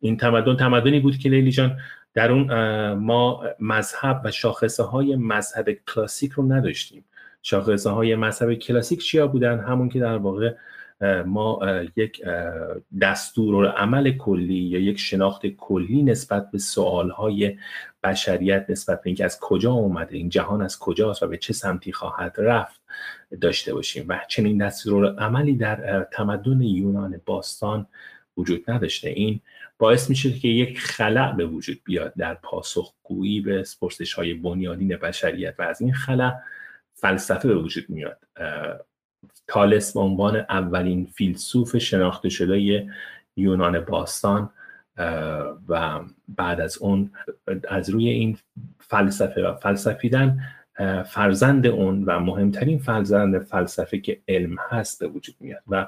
این 0.00 0.16
تمدن 0.16 0.56
تمدنی 0.56 1.00
بود 1.00 1.18
که 1.18 1.28
لیلی 1.28 1.50
جان 1.50 1.78
در 2.14 2.32
اون 2.32 2.92
ما 2.92 3.44
مذهب 3.60 4.20
و 4.24 4.30
شاخصه 4.30 4.82
های 4.82 5.16
مذهب 5.16 5.68
کلاسیک 5.72 6.32
رو 6.32 6.52
نداشتیم. 6.52 7.04
شاخصه 7.42 7.90
های 7.90 8.14
مذهب 8.14 8.54
کلاسیک 8.54 9.00
چیا 9.00 9.26
بودن؟ 9.26 9.58
همون 9.58 9.88
که 9.88 10.00
در 10.00 10.16
واقع 10.16 10.54
ما 11.26 11.60
یک 11.96 12.22
دستور 13.00 13.70
عمل 13.70 14.12
کلی 14.12 14.54
یا 14.54 14.78
یک 14.78 14.98
شناخت 14.98 15.46
کلی 15.46 16.02
نسبت 16.02 16.50
به 16.50 16.58
سوالهای 16.58 17.58
بشریت 18.04 18.66
نسبت 18.68 19.02
به 19.02 19.06
اینکه 19.06 19.24
از 19.24 19.40
کجا 19.40 19.72
اومده 19.72 20.16
این 20.16 20.28
جهان 20.28 20.62
از 20.62 20.78
کجاست 20.78 21.22
و 21.22 21.26
به 21.26 21.38
چه 21.38 21.52
سمتی 21.52 21.92
خواهد 21.92 22.34
رفت 22.38 22.80
داشته 23.40 23.74
باشیم. 23.74 24.04
و 24.08 24.20
چنین 24.28 24.66
دستور 24.66 25.16
عملی 25.18 25.56
در 25.56 26.08
تمدن 26.12 26.60
یونان 26.60 27.20
باستان 27.26 27.86
وجود 28.36 28.70
نداشته. 28.70 29.08
این 29.08 29.40
باعث 29.78 30.10
میشه 30.10 30.32
که 30.32 30.48
یک 30.48 30.78
خلع 30.78 31.32
به 31.36 31.46
وجود 31.46 31.80
بیاد 31.84 32.12
در 32.16 32.34
پاسخگویی 32.34 33.40
به 33.40 33.64
پرسش 33.80 34.12
های 34.12 34.34
بنیادین 34.34 34.96
بشریت. 34.96 35.54
و 35.58 35.62
از 35.62 35.80
این 35.80 35.92
خلع 35.92 36.32
فلسفه 36.94 37.48
به 37.48 37.54
وجود 37.54 37.84
میاد. 37.88 38.18
تالس 39.46 39.92
به 39.92 40.00
عنوان 40.00 40.36
اولین 40.36 41.06
فیلسوف 41.06 41.78
شناخته 41.78 42.28
شده 42.28 42.86
یونان 43.36 43.80
باستان 43.80 44.50
و 45.68 46.00
بعد 46.28 46.60
از 46.60 46.78
اون 46.78 47.10
از 47.68 47.90
روی 47.90 48.08
این 48.08 48.38
فلسفه 48.80 49.48
و 49.48 49.54
فلسفیدن 49.54 50.38
فرزند 51.06 51.66
اون 51.66 52.04
و 52.04 52.20
مهمترین 52.20 52.78
فرزند 52.78 53.38
فلسفه 53.38 53.98
که 53.98 54.20
علم 54.28 54.56
هست 54.70 55.00
به 55.00 55.06
وجود 55.08 55.34
میاد. 55.40 55.62
و 55.68 55.86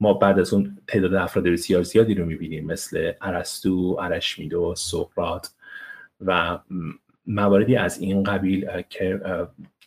ما 0.00 0.12
بعد 0.12 0.38
از 0.38 0.54
اون 0.54 0.78
تعداد 0.86 1.14
افراد 1.14 1.44
بسیار 1.44 1.82
زیادی 1.82 2.14
رو 2.14 2.26
می‌بینیم 2.26 2.66
مثل 2.66 3.12
ارسطو، 3.22 3.98
ارشمیدو، 4.00 4.74
سقراط 4.76 5.48
و 6.26 6.58
مواردی 7.26 7.76
از 7.76 7.98
این 7.98 8.22
قبیل 8.22 8.82
که 8.88 9.20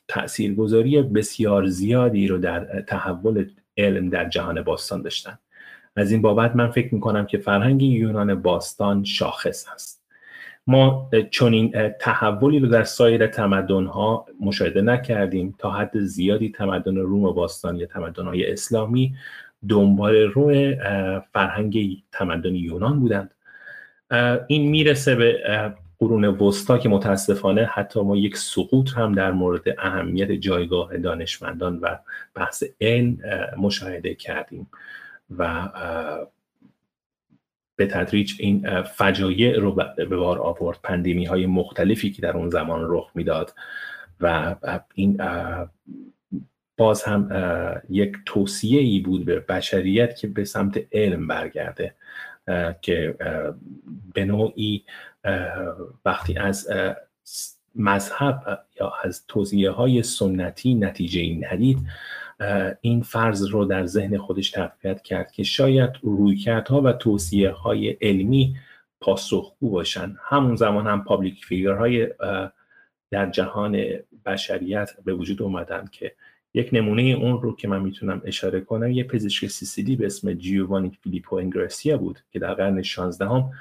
تاثیرگذاری 0.10 1.02
بسیار 1.02 1.68
زیادی 1.68 2.28
رو 2.28 2.38
در 2.38 2.82
تحول 2.82 3.46
علم 3.78 4.10
در 4.10 4.30
جهان 4.30 4.62
باستان 4.62 5.02
داشتن. 5.02 5.40
از 5.96 6.12
این 6.12 6.22
بابت 6.22 6.56
من 6.56 6.72
فکر 6.72 6.94
می‌کنم 6.94 7.26
که 7.26 7.38
فرهنگ 7.38 7.84
یونان 7.84 8.42
باستان 8.42 9.04
شاخص 9.04 9.68
هست. 9.68 10.00
ما 10.68 11.10
چنین 11.32 11.92
تحولی 12.00 12.60
رو 12.60 12.68
در 12.68 12.84
سایر 12.84 13.28
تمدن 13.28 13.86
ها 13.86 14.26
مشاهده 14.42 14.82
نکردیم 14.82 15.56
تا 15.58 15.72
حد 15.72 16.00
زیادی 16.00 16.50
تمدن 16.50 16.96
روم 16.96 17.32
باستان 17.32 17.76
یا 17.76 17.86
تمدن 17.86 18.26
های 18.26 18.52
اسلامی 18.52 19.16
دنبال 19.70 20.16
روی 20.16 20.78
فرهنگ 21.34 22.04
تمدن 22.12 22.56
یونان 22.56 23.00
بودند. 23.00 23.32
این 24.48 24.70
می‌رسه 24.70 25.16
به 25.16 25.44
قرون 26.00 26.26
وسطا 26.26 26.78
که 26.78 26.90
متاسفانه 26.90 27.66
حتی 27.66 28.02
ما 28.02 28.18
یک 28.18 28.38
سقوط 28.38 28.90
هم 28.94 29.12
در 29.12 29.32
مورد 29.32 29.64
اهمیت 29.78 30.32
جایگاه 30.32 30.98
دانشمندان 30.98 31.80
و 31.80 31.98
بحث 32.36 32.64
علم 32.82 33.18
مشاهده 33.58 34.16
کردیم 34.16 34.70
و 35.38 35.70
به 37.76 37.88
تدریج 37.88 38.34
این 38.40 38.82
فجایع 38.82 39.60
رو 39.60 39.72
به 39.96 40.06
بار 40.06 40.40
آورد 40.40 40.80
پندیمی 40.84 41.26
های 41.26 41.46
مختلفی 41.46 42.12
که 42.12 42.22
در 42.22 42.38
اون 42.38 42.50
زمان 42.50 42.86
رخ 42.90 43.12
می‌داد 43.16 43.54
و 44.22 44.56
این 44.96 45.22
باز 46.78 47.04
هم 47.04 47.30
یک 47.90 48.14
توصیه 48.26 48.80
ای 48.80 49.00
بود 49.00 49.26
به 49.26 49.40
بشریت 49.40 50.16
که 50.16 50.28
به 50.28 50.46
سمت 50.46 50.80
علم 50.92 51.28
برگرده. 51.28 51.96
که 52.82 53.16
به 54.14 54.26
نوعی 54.26 54.84
وقتی 56.06 56.38
از 56.38 56.68
مذهب 57.76 58.66
یا 58.80 58.94
از 59.04 59.28
توضیح 59.28 59.70
های 59.70 60.04
سنتی 60.04 60.76
نتیجه 60.76 61.48
ندید 61.52 61.78
این 62.82 63.02
فرض 63.02 63.48
رو 63.48 63.66
در 63.66 63.86
ذهن 63.86 64.18
خودش 64.18 64.52
تقویت 64.52 65.02
کرد 65.02 65.32
که 65.32 65.44
شاید 65.44 65.90
رویکردها 66.02 66.82
و 66.82 66.94
توصیه 66.94 67.52
های 67.52 67.90
علمی 67.90 68.56
پاسخگو 69.02 69.70
باشن. 69.70 70.16
همون 70.22 70.56
زمان 70.56 70.88
هم 70.88 71.04
پابلیک 71.04 71.52
های 71.54 72.08
در 73.12 73.30
جهان 73.30 73.86
بشریت 74.26 74.92
به 75.06 75.14
وجود 75.14 75.42
اومدن 75.42 75.86
که 75.92 76.16
یک 76.54 76.70
نمونه 76.74 77.02
اون 77.02 77.42
رو 77.42 77.56
که 77.56 77.68
من 77.68 77.82
می‌تونم 77.82 78.22
اشاره 78.26 78.62
کنم 78.62 78.92
یه 78.92 79.04
پزشک 79.04 79.48
سیسیلی 79.48 79.96
به 79.96 80.06
اسم 80.06 80.34
جیووانی 80.34 80.92
فیلیپو 81.04 81.36
انگرسیا 81.36 81.98
بود 81.98 82.20
که 82.32 82.40
در 82.40 82.54
قرن 82.54 82.82
16 82.82 83.26
هم 83.26 83.52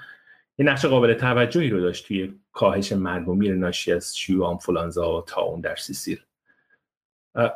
یه 0.59 0.67
نقش 0.67 0.85
قابل 0.85 1.15
توجهی 1.15 1.71
رو 1.71 1.81
داشت 1.81 2.07
توی 2.07 2.35
کاهش 2.53 2.93
مرگ 2.93 3.29
و 3.29 3.35
میر 3.35 3.55
ناشی 3.55 3.93
از 3.93 4.17
شیوع 4.17 4.47
آنفولانزا 4.47 5.19
و 5.19 5.23
تاون 5.23 5.61
در 5.61 5.77
سیسیل. 5.77 6.21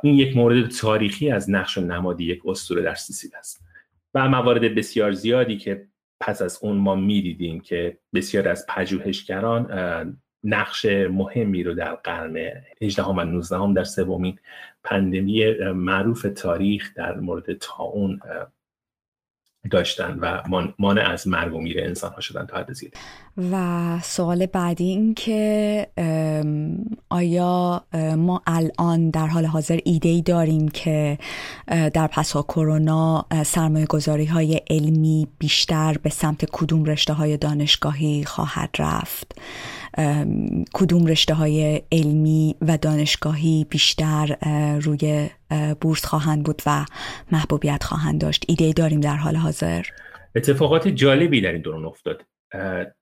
این 0.03 0.14
یک 0.14 0.37
مورد 0.37 0.68
تاریخی 0.68 1.31
از 1.31 1.51
نقش 1.51 1.79
و 1.79 1.81
نمادی 1.81 2.25
یک 2.25 2.47
اسطوره 2.47 2.83
در 2.83 2.95
سیسیل 2.95 3.31
است. 3.38 3.64
و 4.14 4.29
موارد 4.29 4.75
بسیار 4.75 5.12
زیادی 5.12 5.57
که 5.57 5.88
پس 6.21 6.42
از 6.42 6.59
اون 6.62 6.77
ما 6.77 6.95
می‌دیدیم 6.95 7.61
که 7.61 7.99
بسیار 8.14 8.49
از 8.49 8.66
پژوهشگران 8.68 9.66
نقش 10.44 10.87
مهمی 11.11 11.62
رو 11.62 11.74
در 11.74 11.94
قرن 11.94 12.37
18 12.83 13.02
و 13.02 13.20
19 13.20 13.74
در 13.74 13.85
سومین 13.85 14.38
پندمی 14.85 15.55
معروف 15.74 16.26
تاریخ 16.35 16.94
در 16.94 17.20
مورد 17.20 17.52
تاون 17.52 18.20
داشتن 19.70 20.18
و 20.18 20.42
مانع 20.78 21.11
از 21.11 21.28
مرگ 21.28 21.55
و 21.55 21.61
میر 21.61 21.81
انسان 21.81 22.12
ها 22.12 22.20
شدن 22.20 22.46
تا 22.46 22.57
حد 22.57 22.72
زیادی. 22.72 22.96
و 23.52 23.98
سوال 24.02 24.46
بعدی 24.46 24.85
این 24.85 25.14
که 25.14 25.87
آیا 27.11 27.85
ما 28.16 28.42
الان 28.46 29.11
در 29.11 29.26
حال 29.26 29.44
حاضر 29.44 29.78
ایده 29.85 30.09
ای 30.09 30.22
داریم 30.22 30.68
که 30.68 31.18
در 31.68 32.07
پسا 32.07 32.42
کرونا 32.42 33.26
سرمایه 33.44 33.87
گذاری 33.87 34.24
های 34.24 34.61
علمی 34.70 35.28
بیشتر 35.38 35.96
به 36.02 36.11
سمت 36.11 36.44
کدوم 36.52 36.85
رشته 36.85 37.12
های 37.12 37.37
دانشگاهی 37.37 38.24
خواهد 38.24 38.70
رفت؟ 38.78 39.40
کدوم 40.72 41.07
رشته 41.07 41.35
های 41.35 41.83
علمی 41.92 42.57
و 42.61 42.76
دانشگاهی 42.76 43.66
بیشتر 43.70 44.37
روی 44.83 45.31
بورس 45.81 46.05
خواهند 46.05 46.44
بود 46.44 46.62
و 46.66 46.85
محبوبیت 47.33 47.85
خواهند 47.85 48.20
داشت؟ 48.20 48.44
ایده 48.48 48.72
داریم 48.72 49.00
در 49.00 49.16
حال 49.16 49.37
حاضر؟ 49.37 49.87
اتفاقات 50.35 50.88
جالبی 50.88 51.40
در 51.40 51.52
این 51.52 51.62
دوران 51.62 51.85
افتاد. 51.85 52.22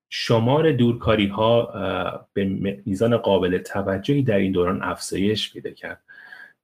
شمار 0.09 0.73
دورکاری 0.73 1.27
ها 1.27 1.67
به 2.33 2.45
میزان 2.87 3.17
قابل 3.17 3.59
توجهی 3.59 4.23
در 4.23 4.39
این 4.39 4.53
دوران 4.53 4.83
افزایش 4.83 5.53
پیدا 5.53 5.71
کرد. 5.71 6.01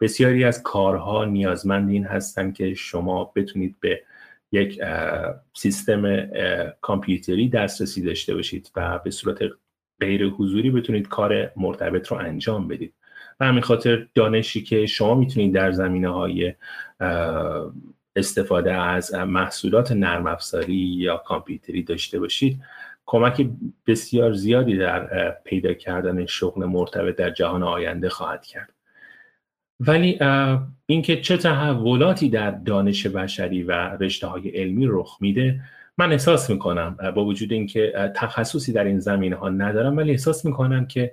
بسیاری 0.00 0.44
از 0.44 0.62
کارها 0.62 1.24
نیازمند 1.24 1.90
این 1.90 2.04
هستند 2.04 2.54
که 2.54 2.74
شما 2.74 3.32
بتونید 3.36 3.76
به 3.80 4.02
یک 4.52 4.80
سیستم 5.54 6.26
کامپیوتری 6.80 7.48
دسترسی 7.48 8.02
داشته 8.02 8.34
باشید 8.34 8.70
و 8.76 8.98
به 8.98 9.10
صورت 9.10 9.38
غیر 10.00 10.26
حضوری 10.26 10.70
بتونید 10.70 11.08
کار 11.08 11.52
مرتبط 11.56 12.08
رو 12.08 12.16
انجام 12.16 12.68
بدید. 12.68 12.94
و 13.40 13.46
همین 13.46 13.62
خاطر 13.62 14.06
دانشی 14.14 14.62
که 14.62 14.86
شما 14.86 15.14
می‌تونید 15.14 15.54
در 15.54 15.72
زمینه 15.72 16.08
های 16.08 16.54
استفاده 18.16 18.72
از 18.72 19.14
محصولات 19.14 19.92
نرم 19.92 20.26
افزاری 20.26 20.74
یا 20.74 21.16
کامپیوتری 21.16 21.82
داشته 21.82 22.20
باشید 22.20 22.60
کمک 23.06 23.48
بسیار 23.86 24.32
زیادی 24.32 24.76
در 24.76 25.30
پیدا 25.44 25.74
کردن 25.74 26.26
شغل 26.26 26.64
مرتبط 26.64 27.16
در 27.16 27.30
جهان 27.30 27.62
آینده 27.62 28.08
خواهد 28.08 28.46
کرد. 28.46 28.72
ولی 29.80 30.18
اینکه 30.86 31.20
چه 31.20 31.36
تحولاتی 31.36 32.28
در 32.28 32.50
دانش 32.50 33.06
بشری 33.06 33.62
و 33.62 33.72
رشته 33.72 34.26
های 34.26 34.48
علمی 34.48 34.86
رخ 34.88 35.18
میده 35.20 35.60
من 35.98 36.12
احساس 36.12 36.50
می‌کنم 36.50 36.96
با 37.16 37.24
وجود 37.24 37.52
اینکه 37.52 38.12
تخصصی 38.16 38.72
در 38.72 38.84
این 38.84 38.98
زمینه 38.98 39.36
ها 39.36 39.48
ندارم 39.48 39.96
ولی 39.96 40.10
احساس 40.10 40.44
می‌کنم 40.44 40.86
که 40.86 41.12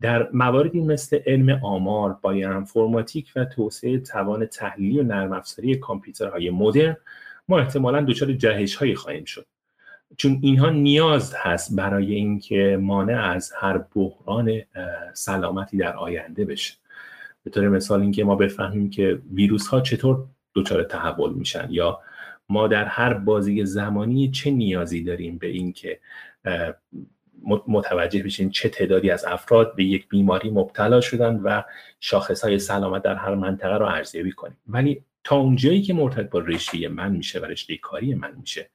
در 0.00 0.28
مواردی 0.32 0.80
مثل 0.80 1.20
علم 1.26 1.60
آمار، 1.64 2.18
بایوانفورماتیک 2.22 3.32
و 3.36 3.44
توسعه 3.44 3.98
توان 3.98 4.46
تحلیلی 4.46 5.00
و 5.00 5.02
نرم 5.02 5.32
افزاری 5.32 5.76
کامپیوترهای 5.76 6.50
مدرن 6.50 6.96
ما 7.48 7.58
احتمالا 7.58 8.00
دچار 8.00 8.32
جهش 8.32 8.74
هایی 8.74 8.94
خواهیم 8.94 9.24
شد. 9.24 9.46
چون 10.16 10.38
اینها 10.42 10.70
نیاز 10.70 11.34
هست 11.36 11.76
برای 11.76 12.14
اینکه 12.14 12.78
مانع 12.80 13.30
از 13.30 13.52
هر 13.56 13.78
بحران 13.78 14.62
سلامتی 15.12 15.76
در 15.76 15.96
آینده 15.96 16.44
بشه. 16.44 16.74
به 17.44 17.50
طور 17.50 17.68
مثال 17.68 18.00
اینکه 18.00 18.24
ما 18.24 18.36
بفهمیم 18.36 18.90
که 18.90 19.18
ویروس 19.32 19.66
ها 19.66 19.80
چطور 19.80 20.24
دچار 20.54 20.82
تحول 20.82 21.32
میشن 21.32 21.68
یا 21.70 22.00
ما 22.48 22.68
در 22.68 22.84
هر 22.84 23.14
بازی 23.14 23.64
زمانی 23.64 24.30
چه 24.30 24.50
نیازی 24.50 25.02
داریم 25.02 25.38
به 25.38 25.46
اینکه 25.46 26.00
متوجه 27.68 28.22
بشین 28.22 28.50
چه 28.50 28.68
تعدادی 28.68 29.10
از 29.10 29.24
افراد 29.24 29.76
به 29.76 29.84
یک 29.84 30.08
بیماری 30.08 30.50
مبتلا 30.50 31.00
شدن 31.00 31.36
و 31.36 31.62
شاخص 32.00 32.44
های 32.44 32.58
سلامت 32.58 33.02
در 33.02 33.14
هر 33.14 33.34
منطقه 33.34 33.76
رو 33.76 33.86
ارزیابی 33.86 34.32
کنیم. 34.32 34.56
ولی 34.66 35.04
تا 35.24 35.36
اونجایی 35.36 35.82
که 35.82 35.94
مرتبط 35.94 36.30
با 36.30 36.38
رشته 36.38 36.88
من 36.88 37.12
میشه 37.12 37.40
و 37.40 37.44
رشته 37.44 37.76
کاری 37.76 38.14
من 38.14 38.34
میشه 38.40 38.70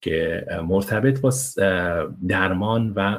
که 0.00 0.46
مرتبط 0.68 1.20
با 1.20 1.30
درمان 2.28 2.92
و 2.96 3.18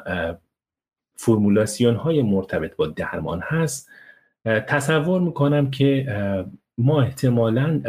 فرمولاسیون 1.16 1.96
های 1.96 2.22
مرتبط 2.22 2.76
با 2.76 2.88
درمان 2.88 3.42
هست 3.44 3.90
تصور 4.46 5.22
می‌کنم 5.22 5.72
که 5.72 6.06
ما 6.78 7.02
احتمالا 7.02 7.82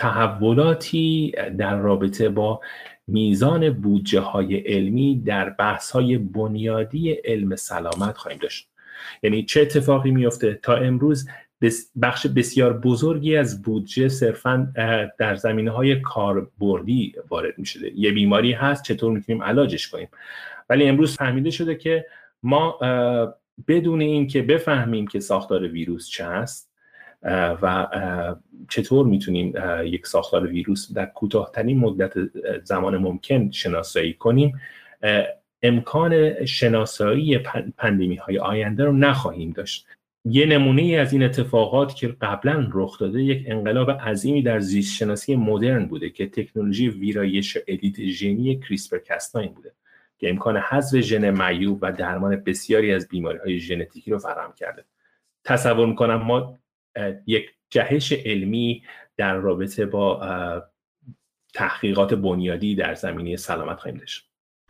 تحولاتی 0.00 1.34
در 1.58 1.76
رابطه 1.76 2.28
با 2.28 2.60
میزان 3.06 3.70
بودجه 3.70 4.20
های 4.20 4.56
علمی 4.56 5.22
در 5.26 5.50
بحث 5.50 5.90
های 5.90 6.18
بنیادی 6.18 7.12
علم 7.12 7.56
سلامت 7.56 8.16
خواهیم 8.16 8.40
داشت. 8.42 8.68
یعنی 9.22 9.44
چه 9.44 9.60
اتفاقی 9.60 10.10
میفته؟ 10.10 10.58
تا 10.62 10.74
امروز 10.74 11.28
بخش 12.02 12.26
بسیار 12.26 12.78
بزرگی 12.78 13.36
از 13.36 13.62
بودجه 13.62 14.08
صرفا 14.08 14.72
در 15.18 15.36
زمینه 15.36 15.70
های 15.70 16.00
کاربردی 16.00 17.14
وارد 17.28 17.58
می 17.58 17.66
شده 17.66 17.92
یه 17.94 18.12
بیماری 18.12 18.52
هست 18.52 18.82
چطور 18.82 19.12
می‌تونیم 19.12 19.42
علاجش 19.42 19.88
کنیم؟ 19.88 20.08
ولی 20.70 20.88
امروز 20.88 21.16
فهمیده 21.16 21.50
شده 21.50 21.74
که 21.74 22.06
ما 22.42 22.78
بدون 23.68 24.00
اینکه 24.00 24.42
بفهمیم 24.42 25.06
که 25.06 25.20
ساختار 25.20 25.68
ویروس 25.68 26.08
چه 26.08 26.24
هست 26.26 26.69
و 27.22 27.86
چطور 28.68 29.06
می‌تونیم 29.06 29.54
یک 29.84 30.06
ساختار 30.06 30.46
ویروس 30.46 30.92
در 30.92 31.06
کوتاهترین 31.06 31.78
مدت 31.78 32.12
زمان 32.64 32.96
ممکن 32.96 33.50
شناسایی 33.50 34.12
کنیم؟ 34.12 34.60
امکان 35.62 36.44
شناسایی 36.44 37.38
پندمی 37.76 38.16
های 38.16 38.38
آینده 38.38 38.84
رو 38.84 38.92
نخواهیم 38.92 39.50
داشت. 39.50 39.86
یه 40.24 40.46
نمونه 40.46 40.82
ای 40.82 40.96
از 40.96 41.12
این 41.12 41.22
اتفاقات 41.22 41.94
که 41.94 42.08
قبلا 42.08 42.68
رخ 42.72 42.98
داده 42.98 43.22
یک 43.22 43.44
انقلاب 43.46 43.90
عظیمی 43.90 44.42
در 44.42 44.60
زیست 44.60 44.94
شناسی 44.94 45.36
مدرن 45.36 45.86
بوده 45.86 46.10
که 46.10 46.26
تکنولوژی 46.26 46.88
ویرایش 46.88 47.58
edit 47.66 48.00
ژنی 48.00 48.60
CRISPR 48.60 48.98
Cas9 48.98 49.52
بوده 49.52 49.72
که 50.18 50.30
امکان 50.30 50.56
حذف 50.56 51.00
ژن 51.00 51.30
معیوب 51.30 51.78
و 51.82 51.92
درمان 51.92 52.36
بسیاری 52.36 52.94
از 52.94 53.08
بیماری 53.08 53.38
های 53.38 53.58
ژنتیکی 53.58 54.10
رو 54.10 54.18
فراهم 54.18 54.52
کرده. 54.56 54.84
تصور 55.44 55.86
می‌کنم 55.86 56.22
ما 56.22 56.58
یک 57.26 57.50
جهش 57.70 58.12
علمی 58.12 58.82
در 59.16 59.34
رابطه 59.34 59.86
با 59.86 60.20
تحقیقات 61.54 62.14
بنیادی 62.14 62.74
در 62.74 62.94
زمینه 62.94 63.36
سلامت 63.36 63.78
خواهیم 63.78 64.00
داشت. 64.00 64.26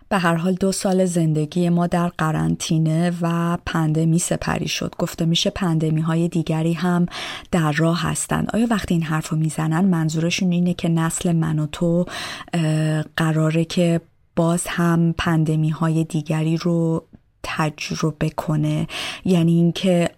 به 0.09 0.19
هر 0.19 0.35
حال 0.35 0.55
دو 0.55 0.73
سال 0.73 1.05
زندگی 1.05 1.69
ما 1.69 1.87
در 1.87 2.09
قرنطینه 2.09 3.13
و 3.23 3.59
پندمی 3.67 4.19
سپری 4.19 4.69
شد. 4.69 4.95
گفته 4.99 5.25
میشه 5.25 5.51
پندمی 5.51 6.01
های 6.01 6.29
دیگری 6.29 6.73
هم 6.73 7.07
در 7.51 7.73
راه 7.73 8.03
هستند. 8.03 8.51
آیا 8.55 8.67
وقتی 8.71 8.95
این 8.95 9.03
حرف 9.03 9.29
رو 9.29 9.39
می‌زنن 9.39 9.85
منظورشون 9.85 10.53
اینه 10.53 10.75
که 10.75 10.89
نسل 10.89 11.33
من 11.33 11.59
و 11.59 11.67
تو 11.67 12.05
قراره 13.17 13.65
که 13.65 14.01
باز 14.37 14.67
هم 14.67 15.15
پندمی 15.19 15.71
های 15.71 16.05
دیگری 16.05 16.57
رو 16.57 17.09
تجربه 17.43 18.31
کنه؟ 18.31 18.87
یعنی 19.25 19.53
اینکه 19.53 20.11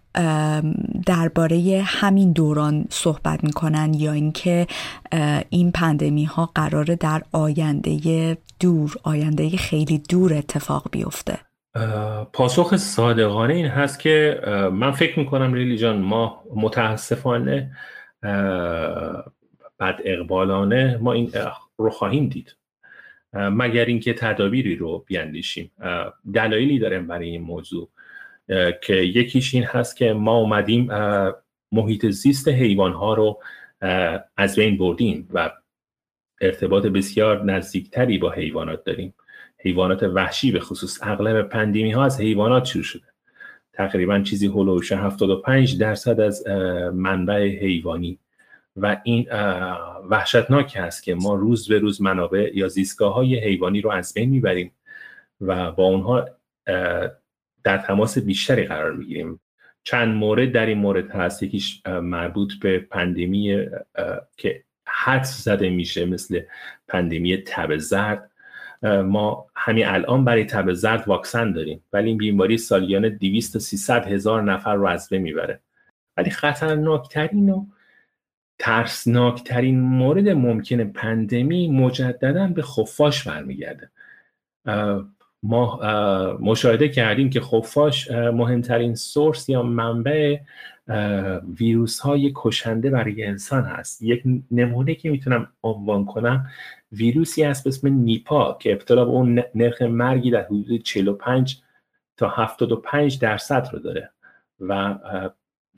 درباره 1.07 1.83
همین 1.87 2.33
دوران 2.33 2.85
صحبت 2.91 3.45
می‌کنن 3.45 3.95
یا 3.95 4.13
اینکه 4.13 4.67
این 5.51 5.73
پندمی 5.73 6.25
ها 6.25 6.51
قراره 6.55 6.97
در 6.97 7.23
آینده 7.33 8.37
دور 8.61 8.97
آینده 9.03 9.57
خیلی 9.57 10.03
دور 10.09 10.35
اتفاق 10.35 10.89
بیفته. 10.91 11.39
پاسخ 12.33 12.77
صادقانه 12.77 13.55
این 13.55 13.67
هست 13.67 14.01
که 14.01 14.41
من 14.73 14.93
فکر 14.93 15.19
می‌کنم 15.19 15.53
ریلی 15.53 15.79
جان 15.79 15.99
ما 15.99 16.43
متاسفانه 16.55 17.71
بد 19.81 19.97
اقبالانه 20.05 20.99
ما 21.01 21.13
این 21.13 21.33
رو 21.77 21.91
خواهیم 21.91 22.29
دید. 22.29 22.57
مگر 23.33 23.85
اینکه 23.85 24.15
تدابیری 24.15 24.77
رو 24.77 25.05
بیاندیشیم. 25.07 25.71
دلایلی 26.35 26.79
داریم 26.79 27.07
برای 27.07 27.29
این 27.29 27.43
موضوع. 27.43 27.89
که 28.83 28.95
یکیش 28.95 29.55
این 29.55 29.65
هست 29.65 29.97
که 29.97 30.13
ما 30.13 30.39
اومدیم 30.39 30.89
محیط 31.73 32.07
زیست 32.07 32.49
حیوان 32.49 32.93
ها 32.93 33.15
رو 33.15 33.41
از 34.37 34.57
بین 34.57 34.79
بردیم 34.79 35.29
و 35.33 35.51
ارتباط 36.41 36.87
بسیار 36.87 37.45
نزدیکتری 37.45 38.19
با 38.19 38.31
حیوانات 38.31 38.85
داریم. 38.85 39.15
حیوانات 39.59 40.03
وحشی 40.03 40.53
به 40.53 40.61
خصوص. 40.61 40.99
اغلب 41.03 41.49
پندیمی 41.49 41.93
ها 41.93 42.05
از 42.05 42.21
حیوانات 42.21 42.65
شروع 42.65 42.85
شده. 42.85 43.07
تقریبا 43.73 44.21
چیزی 44.21 44.47
هلوش 44.47 44.93
75 44.93 45.79
درصد 45.79 46.21
از 46.21 46.47
منبع 46.95 47.49
حیوانی. 47.49 48.19
و 48.77 49.01
این 49.05 49.27
وحشتناک 50.11 50.77
است 50.81 51.03
که 51.03 51.15
ما 51.15 51.35
روز 51.35 51.69
به 51.69 51.79
روز 51.79 52.03
منابع 52.03 52.51
یا 52.55 52.69
زیستگاه 52.69 53.15
های 53.15 53.39
حیوانی 53.39 53.81
رو 53.81 53.91
از 53.91 54.15
بین 54.15 54.31
می‌بریم 54.31 54.73
و 55.41 55.73
با 55.73 55.85
اونها 55.85 56.29
در 57.65 57.79
تماس 57.79 58.19
بیشتری 58.19 58.65
قرار 58.65 58.93
می‌گیریم. 58.93 59.41
چند 59.85 60.15
مورد 60.15 60.53
در 60.53 60.67
این 60.67 60.79
مورد 60.79 61.11
هست؟ 61.11 61.43
یکیش 61.43 61.83
مربوط 61.87 62.53
به 62.61 62.79
پندمی 62.79 63.67
که 64.37 64.65
حد 64.87 65.23
زده 65.23 65.71
میشه 65.71 66.07
مثل 66.07 66.41
پندمی 66.89 67.37
تب 67.37 67.77
زرد. 67.77 68.31
ما 69.05 69.47
همین 69.57 69.87
الان 69.87 70.25
برای 70.25 70.45
تب 70.45 70.73
زرد 70.73 71.09
واکسن 71.09 71.53
داریم 71.53 71.85
ولی 71.93 72.09
این 72.09 72.19
بیماری 72.19 72.59
سالیانه 72.59 73.11
200 73.11 73.53
تا 73.53 73.59
300 73.59 74.07
هزار 74.07 74.43
نفر 74.43 74.75
رو 74.75 74.87
از 74.87 75.09
بین 75.09 75.23
می‌بره. 75.23 75.61
ولی 76.17 76.31
خطرناکترین 76.31 77.51
و 77.51 77.67
ترسناکترین 78.59 79.81
مورد 79.81 80.29
ممکن 80.29 80.85
پندمی 80.85 81.69
مجددا 81.69 82.47
به 82.47 82.63
خفاش 82.63 83.29
برمیگرده. 83.29 83.91
ما 85.43 85.81
مشاهده 86.41 86.89
کردیم 86.89 87.31
که 87.31 87.41
خفاش 87.41 88.11
مهمترین 88.11 88.95
سورس 88.95 89.49
یا 89.49 89.63
منبع 89.63 90.39
ویروس 91.61 92.01
های 92.01 92.33
کشنده 92.35 92.91
برای 92.91 93.25
انسان 93.25 93.65
هست. 93.65 94.03
یک 94.03 94.23
نمونه 94.51 94.95
که 94.95 95.11
می‌تونم 95.11 95.49
عنوان 95.63 96.05
کنم 96.05 96.47
ویروسی 96.93 97.43
هست 97.43 97.65
به 97.65 97.69
اسم 97.69 97.89
نیپا 97.89 98.59
که 98.61 98.73
ابتلا 98.73 99.05
به 99.05 99.11
اون 99.11 99.43
نرخ 99.55 99.83
مرگی 99.83 100.31
در 100.31 100.45
حدود 100.45 100.83
45 100.83 101.63
تا 102.17 102.29
75 102.29 103.19
درصد 103.19 103.69
رو 103.73 103.79
داره. 103.79 104.11
و 104.61 104.99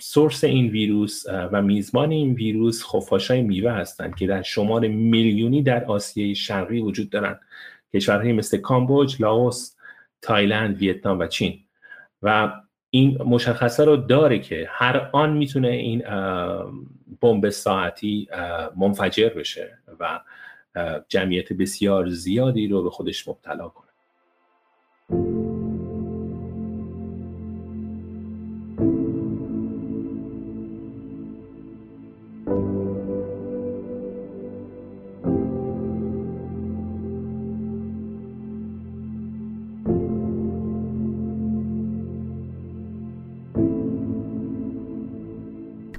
سورس 0.00 0.44
این 0.44 0.70
ویروس 0.70 1.24
و 1.52 1.62
میزبان 1.62 2.10
این 2.10 2.34
ویروس 2.34 2.84
خفاشای 2.84 3.42
میوه 3.42 3.72
هستند 3.72 4.14
که 4.14 4.26
در 4.26 4.42
شمار 4.42 4.88
میلیونی 4.88 5.62
در 5.62 5.84
آسیای 5.84 6.34
شرقی 6.34 6.80
وجود 6.80 7.10
دارند 7.10 7.40
کشورهایی 7.94 8.32
مثل 8.32 8.58
کامبوج، 8.58 9.22
لاوس، 9.22 9.76
تایلند، 10.22 10.76
ویتنام 10.76 11.18
و 11.18 11.26
چین. 11.26 11.60
و 12.22 12.52
این 12.90 13.22
مشخصه 13.22 13.84
رو 13.84 13.96
داره 13.96 14.38
که 14.38 14.66
هر 14.70 15.10
آن 15.12 15.32
می‌تونه 15.32 15.68
این 15.68 16.02
بمب 17.20 17.48
ساعتی 17.48 18.28
منفجر 18.76 19.28
بشه 19.28 19.78
و 20.00 20.20
جمعیت 21.08 21.52
بسیار 21.52 22.08
زیادی 22.08 22.68
رو 22.68 22.82
به 22.82 22.90
خودش 22.90 23.28
مبتلا 23.28 23.68
کنه. 23.68 23.83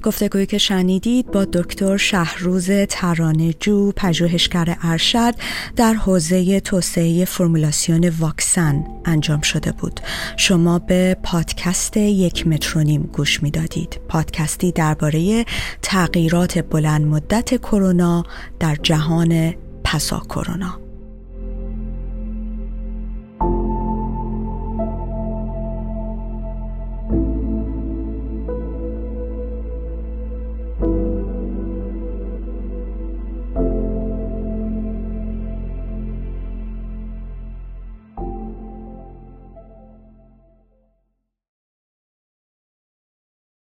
گفتگویی 0.05 0.45
که 0.45 0.57
شنیدید 0.57 1.31
با 1.31 1.45
دکتر 1.45 1.97
شهروز 1.97 2.69
ترانجو 2.89 3.91
پژوهشگر 3.91 4.77
ارشد 4.81 5.33
در 5.75 5.93
حوزه 5.93 6.59
توسعه 6.59 7.25
فرمولاسیون 7.25 8.09
واکسن 8.19 8.83
انجام 9.05 9.41
شده 9.41 9.71
بود. 9.71 9.99
شما 10.37 10.79
به 10.79 11.17
پادکست 11.23 11.97
یک 11.97 12.47
مترونیم 12.47 13.09
گوش 13.13 13.43
می‌دادید. 13.43 13.99
پادکستی 14.07 14.71
درباره 14.71 15.45
تغییرات 15.81 16.59
بلند 16.59 17.05
مدت 17.05 17.55
کرونا 17.55 18.23
در 18.59 18.75
جهان 18.83 19.53
پسا 19.83 20.19
کرونا. 20.19 20.84